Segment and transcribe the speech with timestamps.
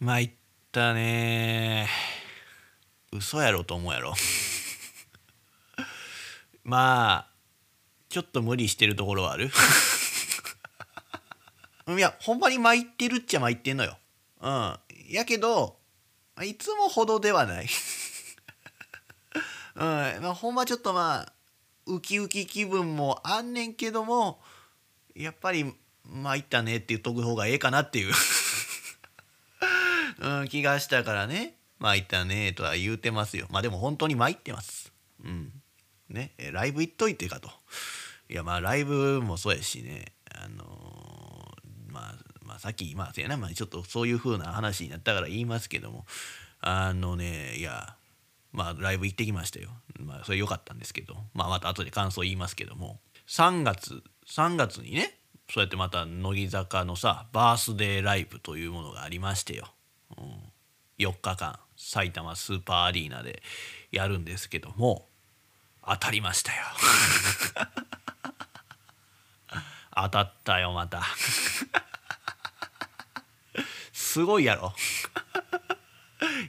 [0.00, 0.30] 参っ
[0.72, 1.86] たね。
[3.12, 4.14] 嘘やろと思うやろ。
[6.64, 7.30] まあ
[8.08, 9.50] ちょっと無理してるところはある。
[11.86, 13.98] いやほんまに参ってるっちゃ参ってんのよ。
[14.40, 14.78] うん。
[15.10, 15.76] やけど
[16.42, 17.68] いつもほどではない。
[19.76, 20.22] うん。
[20.22, 21.32] まあ、ほんまちょっとまあ
[21.84, 24.42] ウキウキ気分もあんねんけども
[25.14, 25.74] やっぱり
[26.06, 28.14] 参ったねって言っとく方がええかなっていう。
[30.20, 31.54] うん、気がしたからね。
[31.78, 33.46] 参ったねとは言うてますよ。
[33.50, 34.92] まあでも本当に参ってます。
[35.24, 35.50] うん。
[36.08, 36.32] ね。
[36.52, 37.50] ライブ行っといてかと。
[38.28, 40.12] いやまあライブもそうやしね。
[40.30, 46.04] あのー、まあまあさっきまあせやな、まあ、ちょっとそういう風な話になったから言いますけども。
[46.60, 47.96] あのねいや
[48.52, 49.70] まあライブ行ってきましたよ。
[49.98, 51.16] まあそれ良かったんですけど。
[51.32, 53.00] まあまた後で感想言いますけども。
[53.26, 55.14] 3月3月にね
[55.52, 59.68] そうやってまた乃木坂のさバースデーライブというものがありましてよ、
[60.98, 63.42] 4日間埼玉スーパーアリーナで
[63.90, 65.06] やるんですけども
[65.86, 66.58] 当たりましたよ。
[69.94, 71.02] 当たったよまた。
[73.92, 74.74] すごいやろ。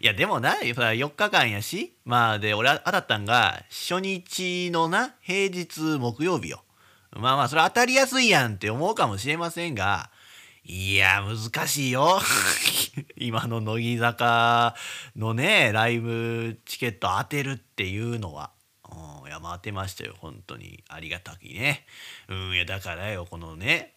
[0.02, 6.64] いやでもな4日間やしまあで俺当たったんが初日のな平日木曜日よ。
[7.12, 10.10] まあまあそれ当たりやすいやんって思うかもしれませんが
[10.64, 12.20] いや難しいよ。
[13.18, 14.76] 今の乃木坂
[15.16, 18.52] のねライブチケット当てるっていうのは。
[18.90, 18.96] う
[19.26, 20.14] ん、いや当てましたよ。
[20.20, 20.84] 本当に。
[20.88, 21.86] ありがたきね。
[22.28, 23.96] うんいやだからよこのね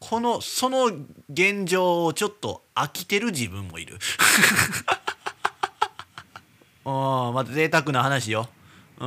[0.00, 0.86] このその
[1.30, 3.98] 現状をちょっと飽きてる自分もいる。
[6.84, 8.48] あまた贅沢な話よ。
[8.98, 9.06] うん。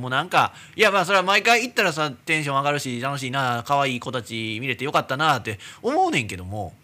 [0.00, 6.74] もうなんかいやまあそれは毎回行ったらさテンション上がるし楽しいな可愛い子たち見れてよかったなって思うねんけども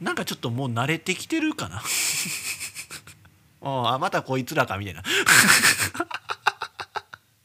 [0.00, 1.82] なんかちょっともう慣れてきてるかな？
[3.66, 5.02] あまたこいつらかみたいな。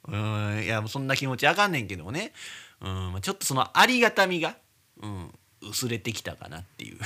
[0.07, 2.33] うんいやそんな気持ちあかんねんけどもね。
[2.81, 4.55] うんちょっとそのありがたみが、
[5.01, 5.31] うん、
[5.61, 6.97] 薄れてきたかなっていう。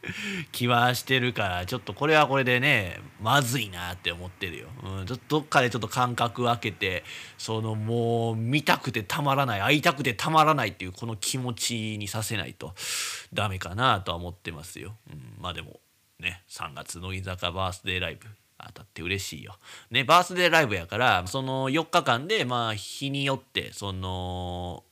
[0.52, 7.04] 気はしてるからちょっとこれはこれでねまずいなって思ってるよ、うん、どっかでちょっと間隔空けて
[7.36, 12.74] そのもう見たくてたまらない会いたくてたまらないっていうこの気持ちにさせないと
[13.32, 15.80] ダメかなとは思ってますよ、うん、まあでも
[16.18, 18.26] ね3月乃木坂バースデーライブ
[18.66, 19.56] 当たって嬉しいよ。
[19.90, 24.82] ねバースデーライブやからその4日間でまあ日によってその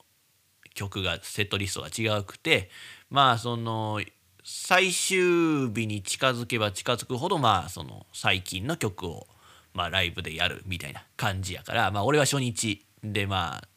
[0.74, 2.70] 曲がセットリストが違うくて
[3.10, 4.00] まあその
[4.44, 9.26] 最終日に近づけば近づくほどまあその最近の曲を
[9.74, 13.68] まあライブでやるみたいな感じやからまあ俺は初日でまあ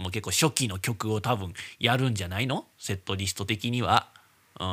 [0.00, 2.66] もう結構初期の曲を多分やるんじゃないの？
[2.78, 4.08] セットリスト的には。
[4.60, 4.66] うん、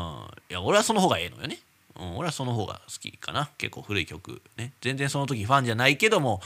[0.49, 1.59] いや俺はその方がええのよね。
[1.99, 3.49] うん、俺はその方が好きかな。
[3.57, 4.73] 結構古い曲ね。
[4.81, 6.41] 全然その時ファンじゃないけども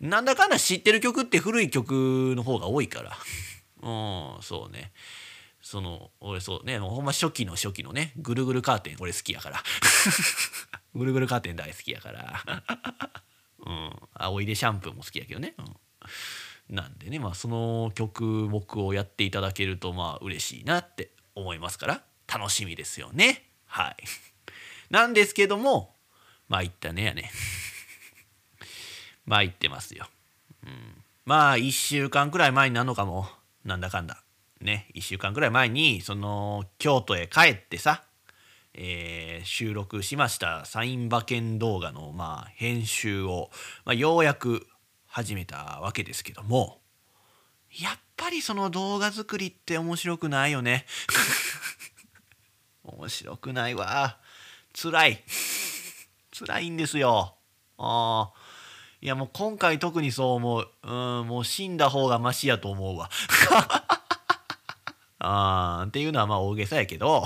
[0.00, 3.12] なんだかんだ知ってる曲って古い曲の方が多いから。
[3.82, 4.90] うんそうね。
[5.64, 9.62] その俺そうねほんま初期の初期のねぐるぐるカーテン俺好きやから。
[10.94, 12.42] ぐるぐるカーテン大好きやから。
[13.64, 13.90] うん。
[14.12, 22.04] 青いでシャンプーも好きやけどね、うん、なんでねまあその曲目をやっていただけるとまあ嬉しいなって思いますから。
[22.26, 23.48] 楽しみですよね。
[23.64, 23.96] はい。
[24.90, 25.96] なんですけども
[26.46, 27.32] まあ言ったねやね。
[29.24, 30.10] まあ言ってますよ、
[30.62, 33.26] うん、まあ1週間くらい前になるのかも。
[33.64, 34.22] なんだかんだ。
[34.64, 38.02] ね1週間くらい前にその京都へ帰ってさ、
[38.74, 43.50] えー、収録しましたサイン馬券動画のまあ編集を、
[43.84, 44.66] まあ、ようやく
[45.06, 46.80] 始めたわけですけども
[47.80, 50.86] やっぱりその動画作りって面白くないよね。
[52.84, 54.18] 面白くないわ。
[54.72, 55.24] 辛い。
[56.32, 57.36] 辛いんですよ。
[57.78, 58.32] ああ
[59.00, 60.70] いやもう今回特にそう思う。
[60.82, 63.10] うんもう死んだ方がマシやと思うわ。
[65.26, 67.24] あーっていうのはまあ大げさやけど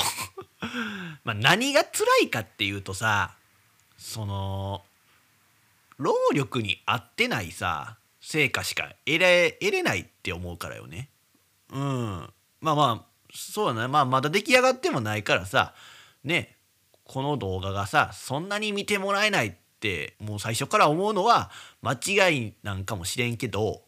[1.24, 3.34] ま何が辛いかっていうとさ
[3.96, 4.84] その
[5.96, 11.10] 労力に合ってないさ成果しか得れ得れないって思うからよね。
[11.70, 13.04] うんまあまあ
[13.34, 15.74] そうだねまあまだ出来上がってもないからさ
[16.24, 16.56] ね
[17.04, 21.50] この動画がさそんなに見てもらえないってもう最初から思うのは
[21.82, 21.98] 間
[22.28, 23.82] 違いなんかもしれんけど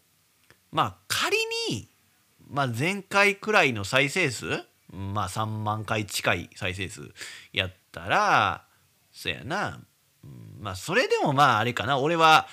[0.73, 1.37] まあ仮
[1.69, 1.90] に、
[2.51, 4.47] まあ、前回くらいの再生数？
[4.93, 7.13] まあ3万回近い再生数
[7.53, 8.65] やったら
[9.13, 9.81] そやな、
[10.59, 11.99] まあそれでもまああれかな。
[12.01, 12.49] 俺は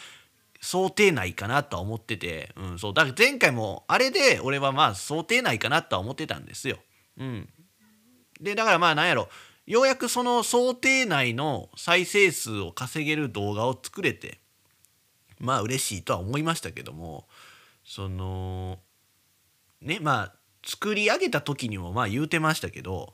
[0.62, 2.94] 想定内かなとは思ってて、うん、そう。
[2.94, 6.78] だから前回もあれで俺はまあ想定内かなとは思ってたんですよ。
[7.18, 7.50] うん、
[8.40, 9.30] でだからまあなんやろ。
[9.66, 14.40] ようやくその想定内の再生数を稼げる動画を作れて
[15.40, 17.28] まあ嬉しいとは思いましたけども。
[17.90, 18.80] その
[19.81, 20.33] ねまあ
[20.65, 23.13] 作り上げた時にもまあ言うてましたけど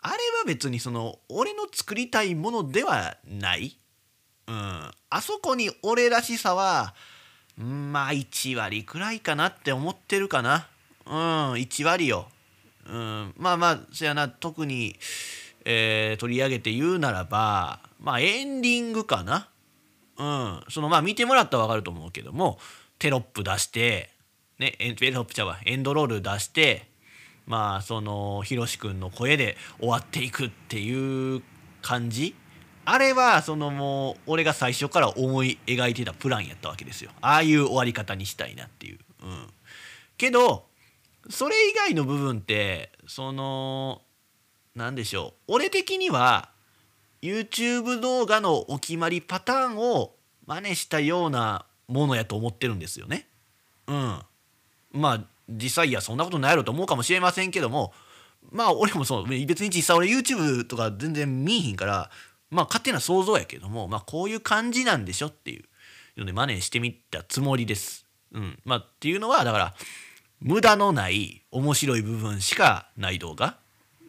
[0.00, 3.78] あれは別にその俺の作りたいものではない
[4.48, 6.94] うん、あそこに俺らしさは、
[7.56, 10.68] まあ1割くらいかなって思ってるかな。
[11.06, 11.12] うん、
[11.54, 12.28] 1割よ。
[12.88, 14.96] うん、まあまあ、そやな、特に、
[15.64, 19.48] えー、取り上げて言うならば、まあエンディングかな。
[20.18, 22.58] うん、そのまあ見てもらったら分かると思うけども、
[23.00, 24.10] テロップ出して、
[24.58, 26.86] ね、テロップちゃうわ、エンドロール出して、
[27.46, 31.42] まあその、ひろしくんの声で終わっていくっていう
[31.86, 32.34] 感じ
[32.84, 38.98] あれはそのもう俺が最初から思い描いてたプランやったわけですよああいう終わり方にしたいなっていう。
[39.22, 39.46] うん、
[40.16, 40.66] けど
[41.28, 44.02] それ以外の部分ってその
[44.74, 46.50] 何でしょう俺的には
[47.22, 50.14] YouTube 動画のお決まりパターンを
[50.46, 53.26] 真似したようなものやと思ってるんですよね。
[53.88, 54.20] うん。
[54.96, 57.92] まあ実際いやそんなことないやろと思うかもしれませんけども
[58.50, 62.10] まあ俺もそう別に実際俺 YouTube とか全然見いひんから
[62.50, 65.64] まあ勝手な想像やけども、まあ、こういう感じなんでしょっていう
[66.16, 68.06] ので真似してみたつもりです。
[68.32, 68.58] うん。
[68.64, 69.74] まあ、っていうのはだから
[70.40, 73.58] 無駄のない面白い部分しかない動画。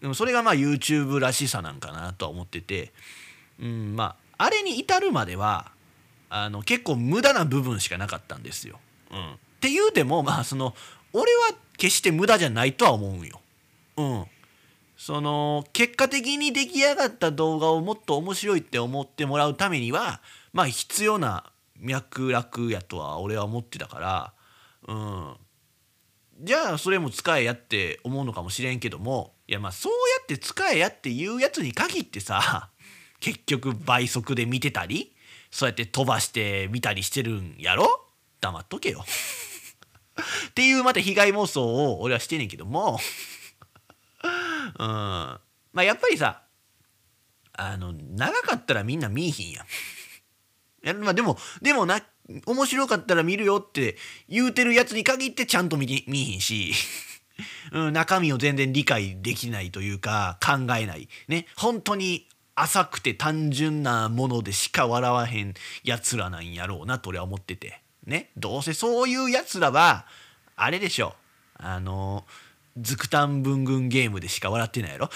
[0.01, 2.93] でもそれがまあ YouTube らしさなんかなとは思ってて、
[3.59, 3.95] うん。
[3.95, 5.71] まあ、あれに至るまでは
[6.29, 8.79] あの結構無駄な部分しかなかったんですよ。
[9.11, 10.75] うん、っていうでもまあその
[11.13, 13.41] 俺は決して無駄じゃないとは思うんよ。
[13.97, 14.25] うん、
[14.95, 20.21] その結果的に出来上がった動画をもっと面白いって思ってもらうためには
[20.53, 24.33] まあ必要な脈絡やとは俺は思ってたから
[24.87, 25.35] うん。
[26.39, 32.69] じゃあそれも使えやって思うのかもしれんけどもいやまあそうやって使えやっていうやつに限ってさ
[33.19, 35.15] 結局倍速で見てたり
[35.49, 38.05] そうやって飛ばして見たりしてるんやろ？
[38.39, 39.03] 黙っとけよ。
[40.49, 42.99] っていうまた被害妄想を俺はしてんねんけども。
[44.79, 44.87] うん。
[44.87, 45.41] ま
[45.75, 46.43] あやっぱりさ
[47.53, 51.03] あの長かったらみんな見いひんやん。
[51.03, 52.01] まあでもでもな
[52.45, 53.97] 面白かったら見るよって
[54.27, 56.73] 言うてるやつに限ってちゃんと見見いひんし、
[57.71, 61.09] うん、中身を全然理解できないというか考えない。
[61.27, 61.47] ね。
[61.55, 65.53] 本当に浅くて単純なものでしか笑わへん
[65.83, 67.81] やつらなんやろうなと俺は思ってて。
[68.07, 70.05] ねどうせそういうやつらは
[70.55, 71.13] あれでしょ。
[71.59, 72.25] あの
[72.79, 75.09] ズクタン文軍ゲームでしか笑ってないやろ。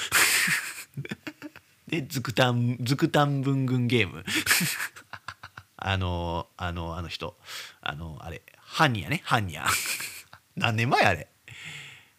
[1.88, 4.24] で ズクタンズクタン文軍ゲーム。
[5.78, 7.36] あのあのあの人。
[7.82, 9.22] あのあれハンニャね。
[9.24, 9.66] ハンニャ。
[10.56, 11.28] 何年前あれ。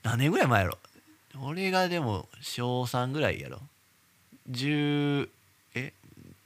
[0.03, 0.79] 何年ぐらい前やろ。
[1.41, 3.61] 俺がでも小3ぐらいやろ。
[4.51, 5.29] 10
[5.75, 5.93] え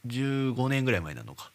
[0.06, 1.52] ？15年ぐらい前なのか。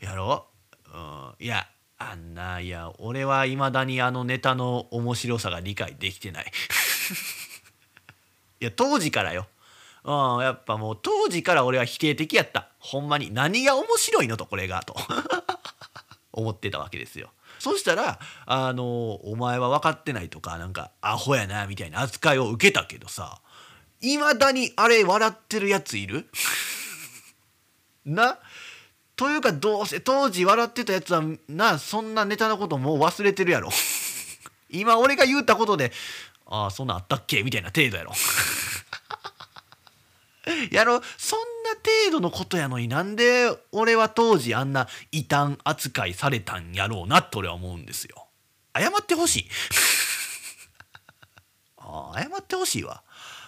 [0.00, 0.46] やろ、
[0.92, 1.68] うん、いや
[2.10, 6.46] あんないや俺はいまだにあのネタの面白さが理解できてない。
[8.60, 9.46] いや当時からよ。
[10.04, 12.68] うんやっぱもう当時から俺は否定的やった。
[12.78, 13.30] ほんまに。
[13.32, 14.96] 何が面白いのとこれがと。
[16.32, 17.30] 思ってたわけですよ。
[17.58, 23.40] そしたらあのお前は分かってないとかなんかアホやなみたいな扱いを受けたけどさ
[24.00, 26.28] いまだにあれ笑ってるやついる？
[28.04, 28.38] な？
[29.22, 33.70] というかどうせ当時笑ってたやつはなそんなネタのこともう忘れてるやろ。
[34.68, 35.92] 今俺が言ったことで
[36.44, 38.12] ああそんなあったっけみたいな程度やろ。
[40.72, 48.26] やろそんな程度のことやのになんで俺は当時あんな異端扱いされたんやろうなって俺は思うんですよ。
[48.76, 49.48] 謝ってほしい。
[51.78, 53.04] あ謝ってほしいわ。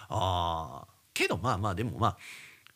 [0.07, 2.17] あけどまあまあでもまあ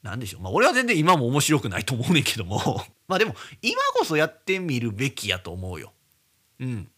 [0.03, 2.59] なんでしょうまあ俺は全然今も面白くないと思うねんけども
[3.07, 5.93] まあでも今こそやってみるべきやと思うよ。
[6.59, 6.91] うん。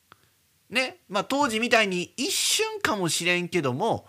[0.70, 4.08] ねまあ当時みたいに一瞬かもしれんけども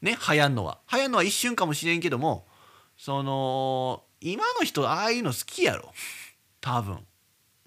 [0.00, 2.46] ね流行んのは流行んのは一瞬かもしれんけども
[2.96, 5.92] その今の人ああいうの好きやろ
[6.60, 6.98] 多分。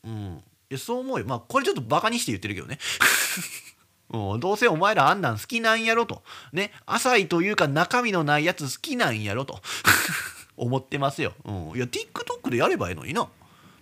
[0.04, 0.44] うん。
[0.70, 1.26] いやそう思うよ。
[1.26, 2.80] まあこれちょっとバカにして言ってるけどね。
[4.10, 6.24] うん、どうせお前らあんなん好きなんやろと。
[6.54, 6.72] ね。
[6.86, 9.62] 浅いというか中身のないやつ好きなんやろと。
[10.58, 11.34] 思ってますよ。
[11.46, 11.78] うん。
[11.78, 13.30] いや、TikTok でやればいいのにな。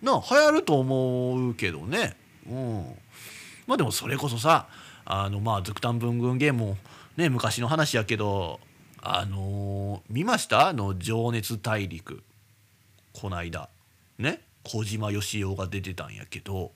[0.02, 2.16] な、流行ると思うけどね。
[2.48, 2.86] うん。
[3.66, 4.68] まあでもそれこそさ、
[5.06, 6.78] あの、まあ、ズクタン文軍ゲームも
[7.18, 8.60] ね、昔の話やけど、
[9.02, 10.68] あのー見ました？
[10.68, 12.24] あの、情熱大陸。
[13.14, 13.70] こないだ。
[14.20, 14.42] ね？
[14.68, 16.72] 小島よしおが出てたんやけど、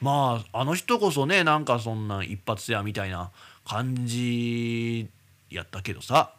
[0.00, 3.30] まああの人こそねなんかそんな一発やみたいな
[3.64, 5.08] 感じ
[5.48, 6.34] やったけどさ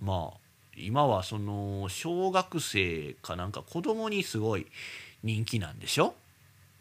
[0.00, 0.38] まあ
[0.76, 4.66] 今はその小学生かなんか子供にすごい
[5.22, 6.14] 人気なんでしょ？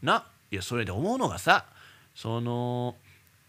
[0.02, 0.26] な？
[0.52, 1.66] いやそれで思うのがさ
[2.16, 2.96] その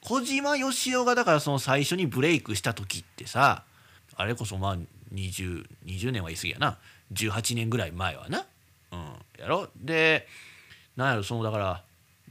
[0.03, 3.65] 小島よしおがだからその最初にブレイクした時ってさ
[4.17, 4.77] あれこそまあ
[5.15, 6.79] 20, 20年は言い過ぎやな。
[7.13, 8.47] 18年ぐらい前はな。
[8.93, 8.99] うん、
[9.39, 9.69] やろ？
[9.77, 10.27] で
[10.97, 11.83] なんやろそのだから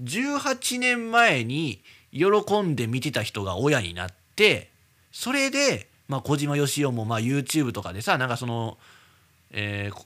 [0.03, 4.69] 18年前に喜んで見てた人が親になって
[5.11, 8.77] それで、まあ、小島よしおもまあ YouTube とかでさなんかその,、
[9.51, 10.05] えー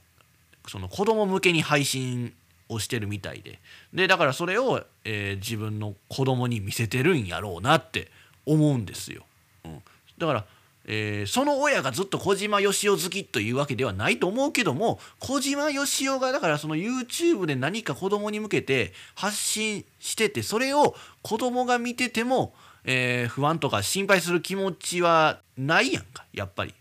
[0.68, 2.34] その子供向けに配信
[2.70, 3.60] をしてるみたいで
[3.92, 8.12] でだからそれを、えー自分の子供に見せてるんやろうなって
[8.46, 9.24] 思うんですよ。
[9.64, 9.82] うん、
[10.20, 10.46] だから
[10.86, 22.54] えーその親がずっと小島よしお好きというわけではないと思うけども小島よしおがだからその YouTube で何か子供に向けて発信しててそれを子供が見てても、
[22.86, 26.74] えー不安とか心配する気持ちはないやんかやっぱり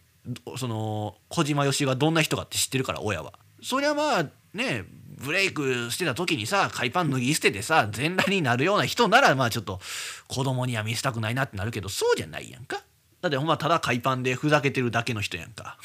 [0.57, 3.33] その小島よしおがどんな人かって知ってるから親は。
[3.63, 4.85] そりゃまあね
[5.17, 9.81] ブレイクしてた時にさ海パン脱ぎ捨ててさ全裸になるような人ならまあちょっと
[10.29, 12.83] 子供には見せたくないなってなるけどそうじゃないやんか。
[13.21, 15.79] だってほんまただ海パンでふざけてるだけの人やんか。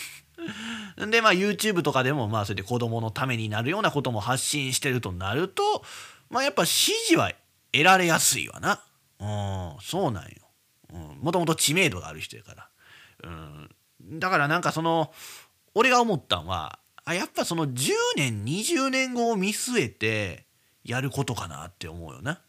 [1.09, 5.83] でまあ YouTube とかでもまあそれで子供のためになるようなことも発信してるとなると
[6.29, 7.31] まあやっぱ支持は
[7.71, 8.81] 得られやすいわな。
[9.19, 10.29] うんそうなんよ。
[11.21, 12.69] もともと知名度がある人やから。
[13.23, 13.69] うん、
[14.19, 15.11] だからなんかその
[15.75, 20.45] 俺が思ったんはあやっぱその10年20年後を見据えて
[20.83, 22.41] やることかなって思うよな。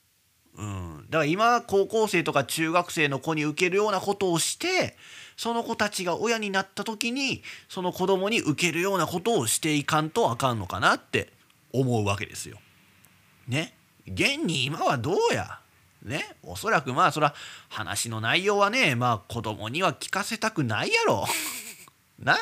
[0.56, 4.96] うん、だから今高校生とか中学生の子に受けるようなことをして
[5.36, 11.32] その子たちが親になった時にその子供に受けるようなことをしていかんとあかんのかなって
[11.72, 12.58] 思うわけですよ。
[13.48, 13.74] ね？
[14.06, 15.60] 現に今はどうや？
[16.02, 17.34] ねおそらくまあそら
[17.68, 21.26] 話の内容はねまあ子供には聞かせたくないやろ。
[22.18, 22.36] な？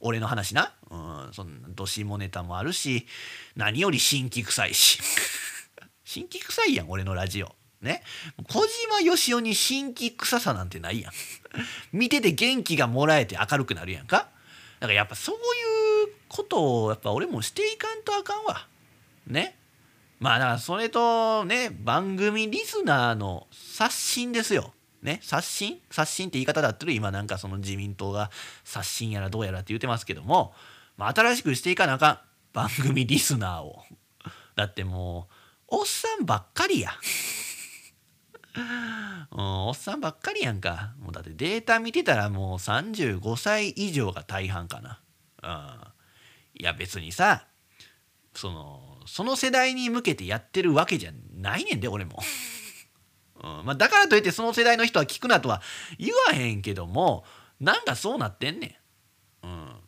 [0.00, 0.72] 俺の話な？
[0.90, 3.06] うん、そんなどしもネタもあるし
[3.56, 5.00] 何より新規臭いし。
[6.04, 7.54] 新規臭いやん俺のラジオ。
[7.80, 8.02] ね？
[8.48, 11.12] 小島よしおに新規臭さなんてないやん。
[11.96, 14.28] 見てて元気がもらえて明るくなるやんか。
[14.80, 15.38] だからやっぱそうい
[16.10, 18.66] うことをやっぱ俺もしていかんとあかんわ。
[19.26, 19.56] ね？
[20.20, 24.72] まあだからそれとね番組リスナーの刷新ですよ。
[25.02, 25.80] ね刷新？
[25.90, 28.30] 刷新って言い方だったら今なんかその自民党が
[28.62, 30.52] 刷新やらどうやらって言ってますけども、
[30.98, 32.18] まあ、新しくしていかなあかん
[32.52, 33.82] 番組リスナーを。
[34.56, 36.90] だってもうおっさんばっかりや。
[39.32, 40.94] うん、おっさんばっかりやんか。
[41.00, 45.00] もうだってデータ見てたらもう35歳以上が大半かな。
[45.42, 46.60] うん。
[46.60, 47.46] いや別にさ、
[48.34, 52.20] その、その世代に向けてやってるわけじゃないねんで、俺も。
[53.42, 55.62] うんまあ、だからといってその世代の人は聞くなとは
[55.98, 57.24] 言わへんけども、
[57.58, 58.80] なんかそうなってんね
[59.42, 59.46] ん。
[59.46, 59.80] うん。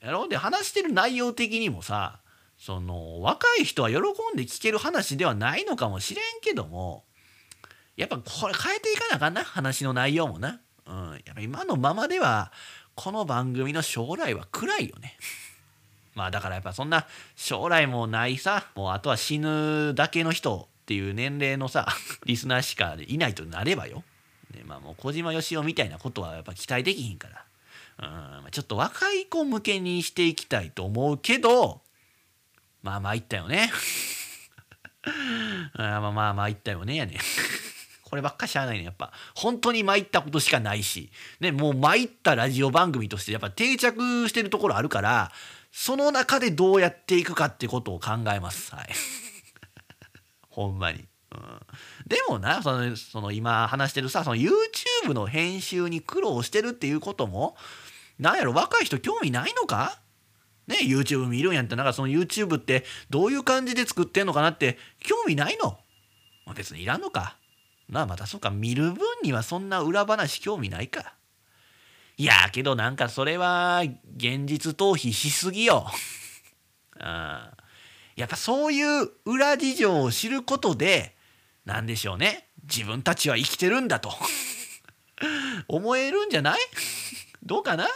[0.00, 0.28] やろ？
[0.28, 2.20] で話してる内容的にもさ、
[2.58, 4.02] その若い人は喜ん
[4.36, 7.04] で聞ける話ではないのかもしれんけども
[7.96, 12.52] やっぱこれ変えていかなあかんな話の内容もな、うん、やっぱ今のままでは
[12.94, 15.16] この番組の将来は暗いよね
[16.16, 17.06] まあだからやっぱそんな
[17.36, 21.86] 将来もないさもうあとは死ぬだけの人っていう年齢のさ
[22.24, 24.02] リスナーしかいないとなればよ、
[24.52, 27.28] ね、まあもう小島よしおみたいなことはやっぱ期待できひんか
[27.98, 31.82] らうんちょっと若い子向けにしていきたいと思うけど
[32.82, 33.70] まあ参ったよね。
[35.74, 37.18] あまあまあ参ったよねやね。
[38.04, 45.32] こればっかしゃあないねやっぱ本当に参ったことしかないし、ね、もう参ったラジオ番組としてやっぱ定着してるところあるから
[45.78, 48.88] その中でどうやっていくかってことを考えますはい
[50.48, 51.60] ほんまに、うん、
[52.06, 57.58] でもなそのその今話してるさその YouTube の編集に苦労してるっていうことも
[58.18, 60.00] なんやろ若い人興味ないのか？
[60.66, 65.78] ね YouTube 見るんやったらなんかその YouTube ってどういう感じで作ってんのかなって興味ないの？
[66.54, 67.36] 別にいらんのか。
[67.90, 71.16] なあまたそうか見る分にはそんな裏話興味ないか。
[72.18, 73.82] いやけどなんかそれは
[74.16, 75.86] 現実逃避しすぎよ。
[76.98, 77.52] あ
[78.16, 81.14] やっぱそういう裏事情を知ることで
[81.66, 82.48] 何でしょうね。
[82.62, 84.14] 自分たちは生きてるんだと。
[85.68, 86.60] 思えるんじゃない？
[87.42, 87.86] どうかな？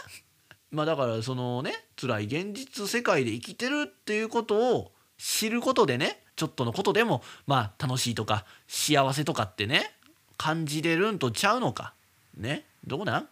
[0.69, 9.91] まあだからそのね辛い現実世界で生きてるっていうことを知ることでねちょっとのことでもまあ楽しいとか幸せとかってね
[10.37, 11.93] 感じれるんとちゃうのか。
[12.35, 12.65] ね？
[12.85, 13.29] どうなん？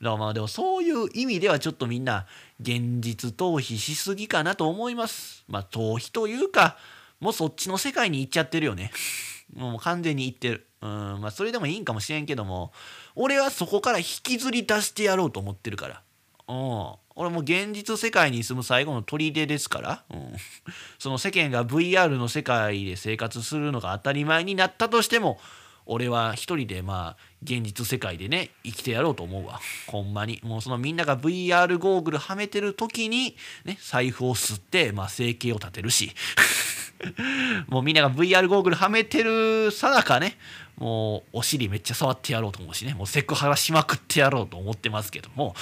[0.00, 2.26] だ まあでもそういう意味ではちょっとみんな
[2.60, 5.44] 現実逃避しすぎかなと思います。
[5.48, 6.78] まあ逃避というか
[7.20, 8.92] もうそっちの世界に行っちゃってるよね。
[9.54, 10.66] もう完全に行ってる。
[10.82, 12.72] うんまあそれでもいいんかもしれんけども
[13.14, 16.02] 俺はそこから引きずり出してやろうと思ってるから。
[16.48, 16.94] うん。
[17.20, 20.36] 俺も現実世界に住む最後の砦ですから、うん、
[20.98, 25.38] その世間が VR の世界で生活するのが当たり前になったとしても
[25.84, 29.60] 俺は一人でまあ現実世界でね生きてやろうと思うわ。
[29.86, 30.40] ほんまに。
[30.42, 36.12] もうそのみんなが VR ゴーグルはめてる時にね財布を吸ってまあ生計を立てるし。
[37.68, 40.36] もうみんなが VR ゴーグルはめてるさなかね
[40.76, 42.94] もうお尻めっちゃ触ってやろうと思うしね。
[42.94, 45.54] もうセクハラしまくってやろうと思ってますけども。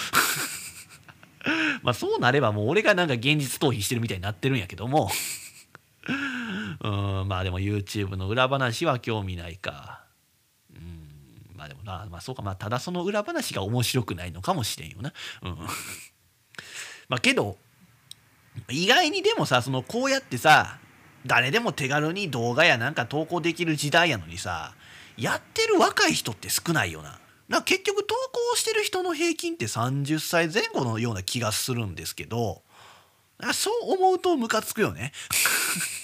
[1.82, 5.11] まあそうなればもう俺がなんか現実逃避してるみたいになってるんやけども。
[6.80, 6.88] う
[7.25, 10.04] んまあでも YouTube の裏話は興味ないか。
[10.75, 11.08] うん。
[11.59, 15.12] まあでもなまあそうかまあただその裏話が面白くないのかもしれんよな
[15.43, 15.59] うん
[17.11, 17.59] まあけど
[18.71, 20.79] 意外にでもさそのこうやってさ
[21.27, 24.75] 誰でも手軽に動画やなんか投稿できる時代やのにさ
[25.17, 27.19] やってる若い人って少ないよな。
[27.49, 28.15] な結局投
[28.50, 32.62] 稿してる人の平均って30歳前後のような気がするんですけど
[33.55, 35.12] そう思うとムカつくよね。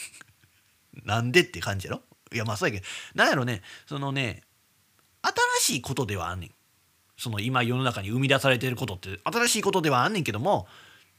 [1.04, 2.02] なんでって感じやろ？
[2.32, 4.42] いやまあそうやけどなんやろねそのね
[5.60, 6.50] 新しいことではあんねん。
[7.16, 10.66] その今世の中に生み出されてることって新しいことではあんねんけども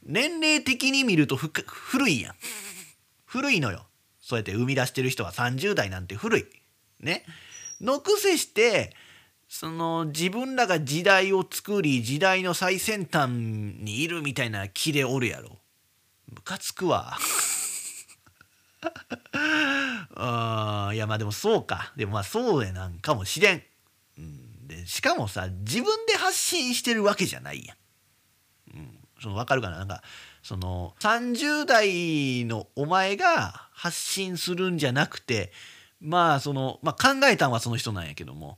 [0.04, 2.36] 年齢的に見ると古いやん。
[3.26, 3.86] 古いのよ。
[4.22, 6.46] そうやって生み出してる人は30代なんて古い。
[7.00, 7.26] ね。
[7.82, 8.96] のくせして
[9.48, 15.58] その自分らが時代を作り時代の最先端にいるみたいな気でおるやろ。
[16.32, 17.18] ムカつくわ。
[20.16, 21.94] あいやまあでもそうか。
[21.96, 23.64] でもまあそうやなんかもしれん。
[24.70, 27.78] うん、でしかもさ自分で発信してるわけじゃないやん。
[28.78, 29.78] うん、その分かるかな？
[29.78, 30.02] なんか
[30.42, 35.52] その30代のお前が発信するんじゃなくて
[36.00, 38.58] まあその、まあ、考えたんはその人なんやけども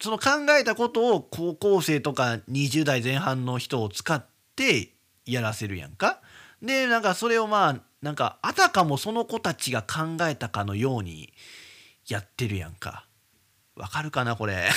[0.00, 4.92] その考えたことを高校生とか20代前半の人を使って
[5.26, 6.20] やらせるやんか？
[6.62, 11.32] でなんかそれをまあなんかあたかもその子たちが考えたかのように
[12.08, 13.07] やってるやんか。
[13.78, 14.70] わかるかなこれ。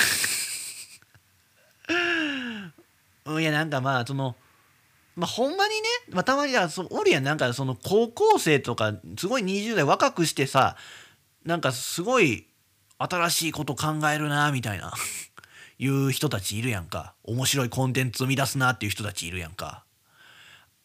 [3.26, 4.36] いやなんかまあその
[5.14, 10.76] まあ、ほんまにね、まあ、たまにはそおるやんなんかその高校生とかすごい20代若くしてさ
[11.44, 12.46] なんかすごい
[12.98, 14.94] 新しいこと考えるなみたいな。
[15.78, 17.14] いう人たちいるやんか。
[17.24, 19.82] 面白いコンテンツ生み出すなっていう人たちいるやんか。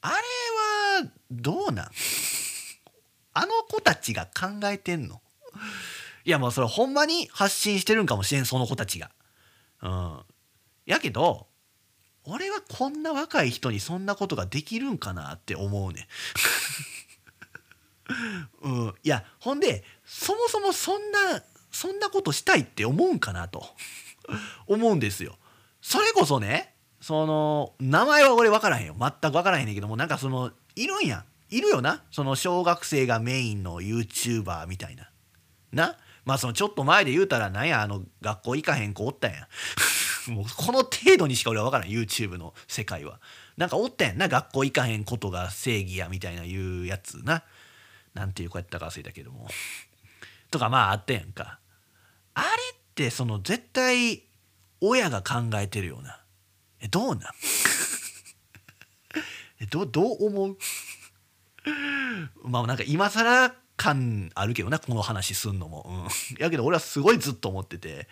[0.01, 0.15] あれ
[1.03, 1.89] はどうなん？
[3.33, 5.21] あの子たちが考えてんの？
[6.27, 9.11] いやもうそれほんまに発信してるんかもしれんその子たちが。
[9.81, 10.19] うん、
[10.85, 11.47] やけど
[12.25, 16.09] 俺はこんな若い人にそんなことができるんかなって思うね。
[18.61, 23.65] うん、いやほんでそもそもそんなそんなことしたいって思うんかなと
[24.67, 25.39] 思うんですよ。
[25.81, 35.09] それこそねその名前は俺分からへんよ全く分からへんねんけどもなんかそのいるんやいるよなその小学生がメインの YouTuber みたいな。
[35.71, 39.47] なまあそのちょっと前で言うたらなんやあの学校行かへん子おったや
[40.27, 40.31] ん。
[40.35, 43.21] もうこの程度にしか俺は分からん YouTube の世界は。
[43.55, 44.17] なんかおったやん。
[44.17, 47.43] な学校行かへんことが正義やみたいな言うやつな。
[48.13, 49.47] なんていう子やったか忘れたけども。
[50.51, 51.59] とかまああったやんか。
[52.33, 54.23] あれってその絶対
[54.81, 56.19] 親が考えてるような。
[56.81, 57.31] えどうなん？
[59.61, 60.57] えどどう思う？
[62.43, 68.07] まあなんか今更感あるけどなこの話すんのも、うん、 やけど俺はすごいずっと思ってて。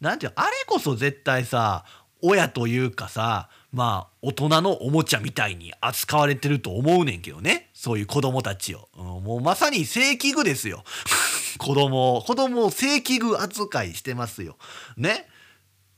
[0.00, 1.84] なんていうあれこそ絶対さ
[2.22, 7.68] 親というかさまあ大人のおもちゃみたいに扱われてると思うねんけどね。
[7.74, 10.84] そういう子供たちを、うん、もうまさに正規具ですよ。
[11.58, 14.56] 子供子供を正規具扱いしてますよ。
[14.96, 15.28] ね。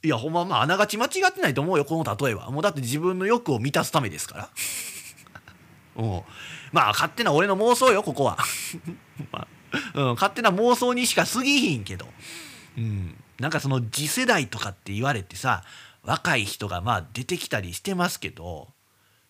[0.02, 2.50] いやほんままああながち間違ってないと思うよこの例えは。
[2.50, 4.48] もうだって自分の欲を満たすためですから。
[6.02, 6.22] うん。
[6.72, 8.38] まあ勝手な俺の妄想よここは、
[9.32, 9.48] まあ
[9.94, 12.06] うん、勝手な妄想にしか過ぎひんけど、
[12.76, 15.62] うん、なんかその次世代とかって言われてさ
[16.02, 18.72] 若い人がまあ出てきたりしてますけど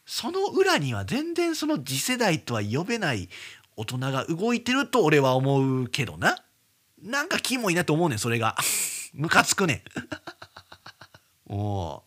[0.07, 3.29] その裏には全然その次世代とは呼べない
[3.77, 6.37] 大人が動いてると俺は思うけどな。
[7.03, 8.57] なんかキモいなと思うねんそれが。
[9.15, 9.83] ムカつくねん。
[11.55, 12.03] お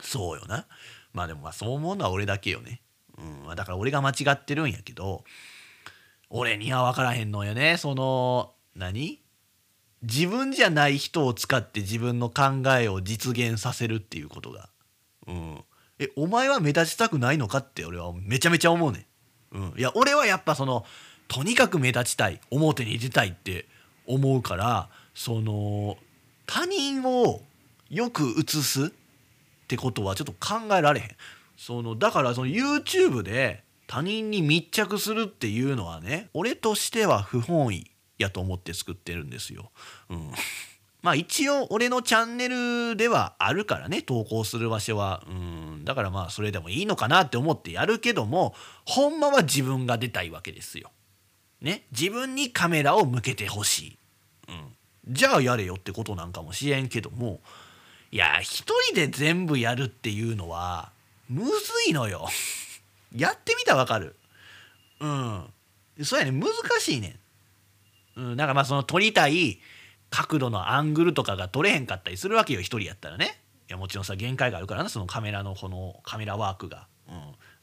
[0.00, 0.66] そうよな。
[1.12, 2.82] まあでもまあそう思うのは俺だけよね。
[3.18, 5.24] うんだから俺が間違ってるんやけど
[6.28, 9.20] 俺には分からへんのよねその何？
[10.02, 14.68] 自分じゃない人を使って自分の考えを実現させるっていうことが。
[15.26, 15.64] うん、
[15.98, 19.06] えお前は目立ちたくないのかって俺はめちゃめちゃ思うね
[19.52, 19.56] ん。
[19.56, 20.84] うん、いや俺はやっぱその
[21.28, 23.66] とにかく目立ちたい表に出たいって
[24.06, 25.96] 思うからその
[26.46, 27.40] 他人を
[27.90, 28.88] よく映すっ
[29.66, 31.08] てことはちょっと考えられへん。
[31.56, 39.70] そのだからその YouTube で他人に密着するっていうのはね俺としては不本意やと思って作ってるんですよ。
[40.10, 40.32] うん、
[41.02, 50.90] まあ一応俺のチャンネルではあるからね投稿する場所は、うん、だからまあそれでもいいのかなって思ってやるけどもほんまは自分が出たいわけですよ。
[51.60, 51.86] ね？
[51.90, 53.98] 自分にカメラを向けてほしい。
[54.48, 54.76] うん、
[55.08, 57.40] じゃあやれよってことなんかもしれんけども
[58.12, 60.92] いや一人で全部やるっていうのは
[61.28, 61.52] むず
[61.88, 62.28] いのよ。
[63.14, 64.16] やってみたらわかる。
[65.00, 65.52] うん。
[66.02, 66.32] そうやね。
[66.32, 67.18] 難しいね
[68.16, 68.20] ん。
[68.20, 69.60] うん、なんかまあその撮りたい
[70.10, 73.40] 角度のアングルとかが撮れへんかったりするわけよ一人やったらね。
[73.68, 76.86] いやもちろんさ限界があるからなそのカメラのこのカメラワークが、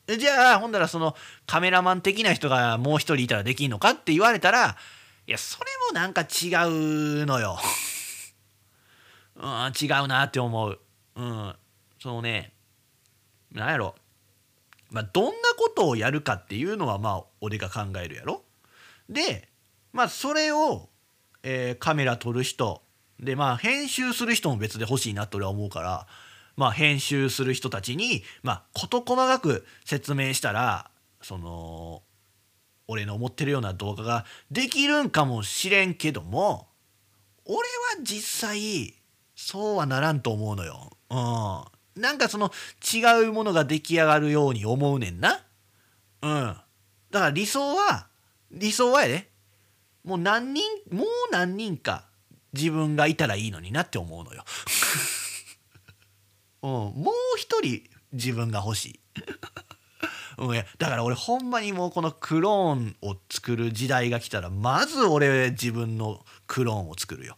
[0.07, 4.77] うん、じゃあほんだらそのカメラマン的な人がもう一人いたらできんのかって言われたら
[5.25, 7.57] いやそれもなんか違うのよ、
[9.37, 10.79] うん、違うなって思う。
[11.15, 11.55] うん。
[12.01, 12.51] そのね。
[13.53, 13.95] なんやろ
[14.89, 18.43] まあどんなことをやるかっていうのはまあ俺が考えるやろ
[19.09, 19.49] で
[19.91, 20.89] まあそれを、
[21.43, 22.81] えー、カメラ撮る人
[23.19, 26.07] でまあ編集する人も別で欲しいなと俺は思うから
[26.55, 30.89] まあ編集する人たちにまあ事細かく説明したら
[31.21, 32.03] その
[32.87, 36.67] 俺の思ってるような動画ができるんかもしれんけども
[37.45, 37.63] 俺は
[38.03, 38.93] 実際
[39.35, 40.91] そうはならんと思うのよ。
[41.09, 41.72] うん。
[41.95, 42.51] なんかその
[42.93, 45.43] 違うものが出来上がるように思うねんな。
[46.21, 46.31] うん。
[46.31, 46.61] だか
[47.11, 48.07] ら理想は
[48.51, 49.29] 理想はやで、
[50.03, 52.05] もう何人もう何人か
[52.53, 54.43] 自分がいたらいいのになって思うのよ。
[56.63, 58.99] うん、もう一人自分が欲しい。
[60.37, 67.37] うん、だから俺ほんまにもうこのクローンを作る時代が来たらまず俺自分のクローンを作るよ。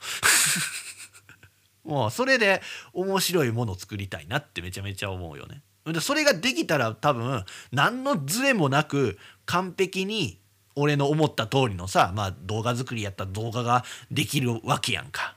[1.86, 2.62] もうそれで
[2.94, 5.62] 面白いものを作りたいなってめちゃめちゃ思うよね。
[5.86, 10.40] でそれができたら多分何のズレもなく完璧に
[10.76, 15.36] 俺の思った通りのさ、まあ、動画作りやった動画ができるわけやんか。